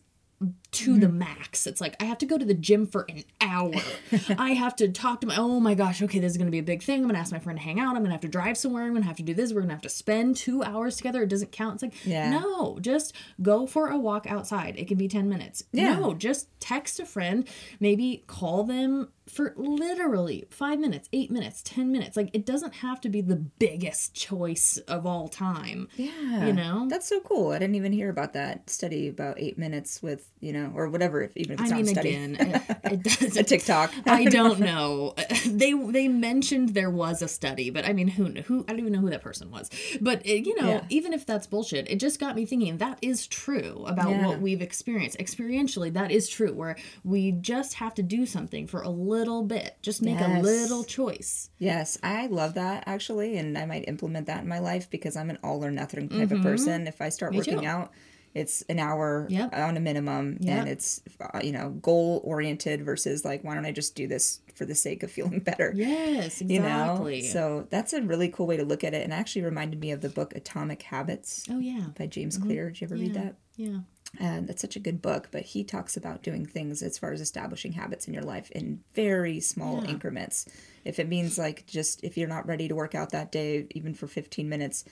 to 0.72 0.98
the 0.98 1.06
mm-hmm. 1.06 1.18
max. 1.18 1.66
It's 1.66 1.80
like 1.80 1.96
i 2.00 2.04
have 2.04 2.18
to 2.18 2.26
go 2.26 2.38
to 2.38 2.44
the 2.44 2.54
gym 2.54 2.86
for 2.86 3.06
an 3.08 3.24
hour. 3.40 3.74
I 4.38 4.50
have 4.52 4.74
to 4.76 4.88
talk 4.88 5.20
to 5.20 5.26
my 5.26 5.36
oh 5.36 5.60
my 5.60 5.74
gosh 5.74 6.02
okay 6.02 6.18
this 6.18 6.32
is 6.32 6.38
going 6.38 6.46
to 6.46 6.52
be 6.52 6.58
a 6.58 6.62
big 6.62 6.82
thing. 6.82 7.00
I'm 7.00 7.02
going 7.02 7.14
to 7.14 7.20
ask 7.20 7.32
my 7.32 7.38
friend 7.38 7.58
to 7.58 7.64
hang 7.64 7.78
out. 7.78 7.88
I'm 7.88 8.02
going 8.02 8.06
to 8.06 8.12
have 8.12 8.22
to 8.22 8.28
drive 8.28 8.56
somewhere. 8.56 8.84
I'm 8.84 8.94
to 8.94 9.02
have 9.02 9.16
to 9.16 9.22
do 9.22 9.34
this. 9.34 9.52
We're 9.52 9.60
going 9.60 9.68
to 9.68 9.74
have 9.74 9.82
to 9.82 9.88
spend 9.88 10.36
two 10.36 10.62
hours 10.62 10.96
together. 10.96 11.22
It 11.22 11.28
doesn't 11.28 11.52
count. 11.52 11.74
It's 11.74 11.82
like 11.82 12.06
Yeah. 12.06 12.30
no 12.30 12.78
just 12.80 13.14
go 13.40 13.66
for 13.66 13.88
a 13.88 13.98
walk 13.98 14.26
outside. 14.26 14.76
It 14.78 14.88
can 14.88 14.98
be 14.98 15.08
10 15.08 15.28
minutes. 15.28 15.64
Yeah. 15.72 15.94
no 15.94 16.14
just 16.14 16.48
text 16.60 17.00
a 17.00 17.06
friend. 17.06 17.46
Maybe 17.80 18.24
call 18.26 18.64
them 18.64 19.08
for 19.28 19.54
literally 19.56 20.46
five 20.50 20.78
minutes, 20.78 21.08
eight 21.12 21.30
minutes, 21.30 21.62
10 21.62 21.90
minutes. 21.92 22.16
Like, 22.16 22.30
it 22.32 22.44
doesn't 22.44 22.74
have 22.76 23.00
to 23.02 23.08
be 23.08 23.20
the 23.20 23.36
biggest 23.36 24.14
choice 24.14 24.78
of 24.88 25.06
all 25.06 25.28
time. 25.28 25.88
Yeah. 25.96 26.46
You 26.46 26.52
know? 26.52 26.86
That's 26.88 27.08
so 27.08 27.20
cool. 27.20 27.50
I 27.52 27.58
didn't 27.58 27.76
even 27.76 27.92
hear 27.92 28.10
about 28.10 28.32
that 28.32 28.68
study 28.68 29.08
about 29.08 29.38
eight 29.40 29.58
minutes 29.58 30.02
with, 30.02 30.28
you 30.40 30.52
know, 30.52 30.72
or 30.74 30.88
whatever, 30.88 31.22
if, 31.22 31.36
even 31.36 31.54
if 31.54 31.60
it's 31.60 31.72
I 31.72 31.76
not 31.76 31.84
mean, 31.84 31.86
a 31.86 31.88
study. 31.90 32.08
again, 32.10 32.36
it, 32.40 32.92
it 32.92 33.02
does. 33.20 33.36
a 33.36 33.42
TikTok. 33.42 33.92
I 34.06 34.24
don't 34.24 34.60
know. 34.72 35.14
They 35.46 35.72
they 35.72 36.08
mentioned 36.08 36.70
there 36.70 36.90
was 36.90 37.22
a 37.22 37.28
study, 37.28 37.70
but 37.70 37.86
I 37.86 37.92
mean, 37.92 38.08
who 38.08 38.24
who 38.42 38.64
I 38.66 38.72
don't 38.72 38.80
even 38.80 38.92
know 38.92 39.00
who 39.00 39.10
that 39.10 39.22
person 39.22 39.50
was. 39.50 39.70
But 40.00 40.24
it, 40.26 40.46
you 40.46 40.60
know, 40.60 40.68
Yeah. 40.68 40.84
even 40.90 41.12
if 41.12 41.26
that's 41.26 41.46
bullshit, 41.46 41.88
it 41.90 42.00
just 42.00 42.18
got 42.18 42.34
me 42.36 42.44
thinking 42.46 42.78
that 42.78 42.98
is 43.02 43.26
true 43.26 43.84
about 43.86 44.10
Yeah. 44.10 44.26
what 44.26 44.40
we've 44.40 44.62
experienced 44.62 45.18
experientially. 45.18 45.92
That 45.92 46.10
is 46.10 46.28
true, 46.28 46.52
where 46.52 46.76
we 47.04 47.32
just 47.32 47.74
have 47.74 47.94
to 47.94 48.02
do 48.02 48.26
something 48.26 48.66
for 48.66 48.82
a 48.82 48.90
little 49.12 49.42
bit, 49.42 49.76
just 49.82 50.00
make 50.02 50.20
a 50.20 50.40
little 50.40 50.84
choice. 50.84 51.50
Yes, 51.58 51.98
I 52.02 52.26
love 52.26 52.54
that 52.54 52.84
actually, 52.86 53.36
and 53.38 53.56
I 53.58 53.66
might 53.66 53.84
implement 53.88 54.26
that 54.26 54.42
in 54.42 54.48
my 54.48 54.58
life 54.58 54.88
because 54.90 55.16
I'm 55.16 55.30
an 55.30 55.38
all 55.44 55.64
or 55.64 55.70
nothing 55.70 56.08
type 56.08 56.30
of 56.32 56.42
person. 56.42 56.86
If 56.86 57.00
I 57.00 57.08
start 57.10 57.32
Mm-hmm. 57.32 57.38
Me 57.38 57.38
working 57.56 57.60
too. 57.60 57.66
out, 57.66 57.92
it's 58.34 58.62
an 58.62 58.78
hour 58.78 59.26
Yep. 59.28 59.54
on 59.54 59.76
a 59.76 59.80
minimum, 59.80 60.38
Yep. 60.40 60.58
and 60.58 60.68
it's 60.68 61.02
uh, 61.20 61.40
you 61.44 61.52
know 61.52 61.70
goal 61.82 62.20
oriented 62.24 62.82
versus 62.84 63.24
like 63.24 63.44
why 63.44 63.54
don't 63.54 63.66
I 63.66 63.72
just 63.72 63.94
do 63.94 64.06
this 64.08 64.40
for 64.54 64.64
the 64.64 64.74
sake 64.74 65.02
of 65.02 65.10
feeling 65.12 65.40
better? 65.50 65.72
Yes, 65.76 66.40
You 66.40 66.60
know, 66.60 66.66
exactly. 66.66 67.22
so 67.28 67.66
that's 67.70 67.92
a 67.92 68.00
really 68.02 68.28
cool 68.30 68.46
way 68.46 68.56
to 68.56 68.64
look 68.64 68.82
at 68.84 68.94
it, 68.94 69.02
and 69.04 69.12
actually 69.12 69.42
reminded 69.42 69.80
me 69.80 69.90
of 69.92 70.00
the 70.00 70.08
book 70.08 70.34
Atomic 70.34 70.82
Habits 70.82 71.44
oh 71.50 71.58
yeah, 71.58 71.86
by 71.98 72.06
James 72.06 72.38
Clear. 72.38 72.70
Did 72.70 72.80
you 72.80 72.86
ever 72.86 72.96
read 72.96 73.14
that? 73.14 73.34
yeah. 73.56 73.78
And 74.20 74.46
that's 74.46 74.60
such 74.60 74.76
a 74.76 74.80
good 74.80 75.00
book 75.00 75.28
but 75.32 75.42
he 75.42 75.64
talks 75.64 75.96
about 75.96 76.22
doing 76.22 76.44
things 76.44 76.82
as 76.82 76.98
far 76.98 77.12
as 77.12 77.20
establishing 77.20 77.72
habits 77.72 78.06
in 78.06 78.12
your 78.14 78.22
life 78.22 78.50
in 78.50 78.80
very 78.94 79.40
small 79.40 79.82
Yeah. 79.82 79.90
increments. 79.90 80.46
If 80.84 80.98
it 80.98 81.08
means 81.08 81.38
like 81.38 81.66
just 81.66 82.02
if 82.04 82.16
you're 82.16 82.28
not 82.28 82.46
ready 82.46 82.68
to 82.68 82.74
work 82.74 82.94
out 82.94 83.10
that 83.10 83.32
day 83.32 83.66
even 83.70 83.94
for 83.94 84.06
15 84.06 84.48
minutes 84.48 84.84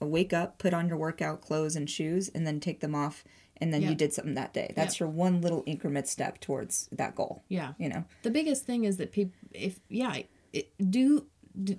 uh, 0.00 0.06
wake 0.06 0.32
up 0.32 0.58
put 0.58 0.72
on 0.74 0.88
your 0.88 0.96
workout 0.96 1.40
clothes 1.40 1.74
and 1.76 1.90
shoes 1.90 2.28
and 2.28 2.46
then 2.46 2.60
take 2.60 2.80
them 2.80 2.94
off 2.94 3.24
and 3.60 3.74
then 3.74 3.82
you 3.82 3.96
did 3.96 4.12
something 4.12 4.34
that 4.34 4.54
day. 4.54 4.72
That's 4.76 5.00
your 5.00 5.08
one 5.08 5.40
little 5.40 5.64
increment 5.66 6.06
step 6.06 6.38
towards 6.40 6.88
that 6.92 7.16
goal 7.16 7.42
Yeah. 7.48 7.72
you 7.78 7.88
know? 7.88 8.04
The 8.22 8.30
biggest 8.30 8.64
thing 8.64 8.84
is 8.84 8.98
that 8.98 9.10
people, 9.10 9.34
if 9.52 9.80
yeah, 9.88 10.18
it, 10.52 10.70
do 10.90 11.26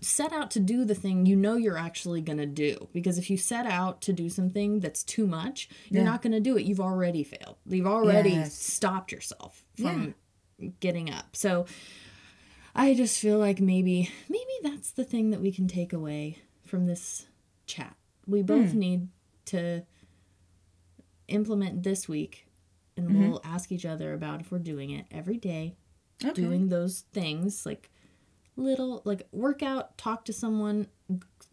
set 0.02 0.34
out 0.34 0.52
to 0.52 0.60
do 0.60 0.84
the 0.84 0.96
thing 0.96 1.26
you 1.26 1.36
know 1.36 1.56
you're 1.56 1.78
actually 1.78 2.22
gonna 2.22 2.46
do. 2.46 2.90
Because 2.94 3.18
if 3.18 3.30
you 3.30 3.38
set 3.38 3.66
out 3.66 4.02
to 4.02 4.14
do 4.14 4.30
something 4.30 4.80
that's 4.82 5.04
too 5.04 5.26
much, 5.26 5.70
you're 5.90 6.04
Yeah. 6.04 6.10
not 6.10 6.22
gonna 6.22 6.40
do 6.40 6.58
it. 6.58 6.66
You've 6.66 6.80
already 6.82 7.24
failed. 7.24 7.56
You've 7.66 7.88
already 7.88 8.32
Yes. 8.32 8.54
stopped 8.54 9.12
yourself 9.12 9.64
from 9.78 10.16
getting 10.82 11.10
up. 11.10 11.36
So 11.36 11.66
I 12.76 12.94
just 12.94 13.20
feel 13.20 13.40
like 13.40 13.60
maybe 13.62 14.10
maybe 14.28 14.52
that's 14.64 14.92
the 14.92 15.04
thing 15.06 15.30
that 15.32 15.42
we 15.42 15.52
can 15.52 15.68
take 15.68 15.94
away 15.94 16.40
from 16.66 16.86
this 16.86 17.26
chat. 17.66 17.96
We 18.28 18.42
both 18.42 18.72
Hmm. 18.72 18.80
need 18.80 19.08
to 19.46 19.84
implement 21.28 21.84
this 21.84 22.08
week 22.08 22.46
and 22.98 23.08
Mm-hmm. 23.10 23.20
we'll 23.20 23.42
ask 23.44 23.72
each 23.72 23.86
other 23.86 24.14
about 24.14 24.42
if 24.42 24.52
we're 24.52 24.60
doing 24.60 24.90
it 24.90 25.06
every 25.12 25.38
day 25.38 25.76
okay 26.24 26.34
doing 26.34 26.68
those 26.70 27.02
things 27.14 27.66
like 27.66 27.90
little 28.60 29.02
like 29.06 29.28
workout 29.32 29.98
talk 29.98 30.26
to 30.26 30.34
someone 30.34 30.88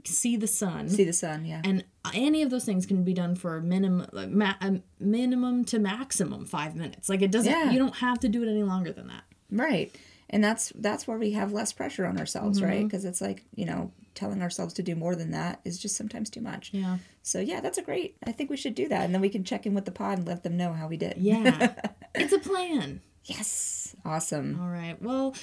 see 0.05 0.37
the 0.37 0.47
sun 0.47 0.88
see 0.88 1.05
the 1.05 1.12
sun 1.12 1.45
yeah 1.45 1.61
and 1.64 1.85
any 2.14 2.42
of 2.42 2.51
those 2.51 2.64
things 2.64 2.87
can 2.87 3.03
be 3.03 3.12
done 3.12 3.35
for 3.35 3.57
a 3.57 3.61
minimum 3.62 4.07
like 4.12 4.29
ma- 4.29 4.55
a 4.61 4.81
minimum 5.01 5.64
to 5.64 5.79
maximum 5.79 6.45
five 6.45 6.77
minutes 6.77 7.09
like 7.09 7.23
it 7.23 7.31
doesn't 7.33 7.51
Yeah. 7.53 7.71
you 7.71 7.79
don't 7.79 7.97
have 7.97 8.21
to 8.21 8.29
do 8.29 8.42
it 8.42 8.49
any 8.49 8.62
longer 8.62 8.92
than 8.92 9.09
that 9.09 9.23
Right. 9.51 9.95
And 10.29 10.42
that's 10.42 10.73
that's 10.75 11.07
where 11.07 11.19
we 11.19 11.31
have 11.33 11.53
less 11.53 11.73
pressure 11.73 12.05
on 12.05 12.19
ourselves, 12.19 12.61
right? 12.61 12.79
Mm-hmm. 12.79 12.87
Because 12.88 13.05
it's 13.05 13.21
like, 13.21 13.45
you 13.55 13.64
know, 13.64 13.92
telling 14.16 14.42
ourselves 14.42 14.75
to 14.75 14.83
do 14.83 14.97
more 14.97 15.14
than 15.14 15.31
that 15.31 15.61
is 15.64 15.79
just 15.79 15.95
sometimes 15.97 16.31
too 16.31 16.40
much. 16.40 16.71
yeah 16.73 16.99
So 17.23 17.38
yeah, 17.38 17.61
that's 17.61 17.79
a 17.79 17.83
great. 17.83 18.16
I 18.27 18.33
think 18.33 18.51
we 18.51 18.57
should 18.57 18.75
do 18.75 18.88
that 18.88 19.05
and 19.05 19.14
then 19.14 19.21
we 19.21 19.29
can 19.29 19.45
check 19.45 19.66
in 19.66 19.73
with 19.75 19.85
the 19.85 19.92
pod 19.92 20.19
and 20.19 20.27
let 20.27 20.42
them 20.42 20.57
know 20.57 20.73
how 20.73 20.88
we 20.88 20.97
did. 20.97 21.14
yeah 21.19 21.75
it's 22.16 22.33
a 22.33 22.40
plan 22.40 23.03
Yes. 23.26 23.94
Awesome. 24.04 24.58
all 24.60 24.68
right 24.68 25.00
well 25.02 25.34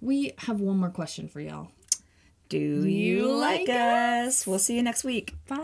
we 0.00 0.32
have 0.38 0.60
one 0.60 0.76
more 0.78 0.90
question 0.90 1.28
for 1.28 1.40
y'all 1.40 1.68
Do 2.48 2.58
you 2.58 3.26
like 3.32 3.68
us? 3.68 4.46
We'll 4.46 4.58
see 4.60 4.76
you 4.76 4.82
next 4.82 5.04
week. 5.04 5.34
bye 5.48 5.56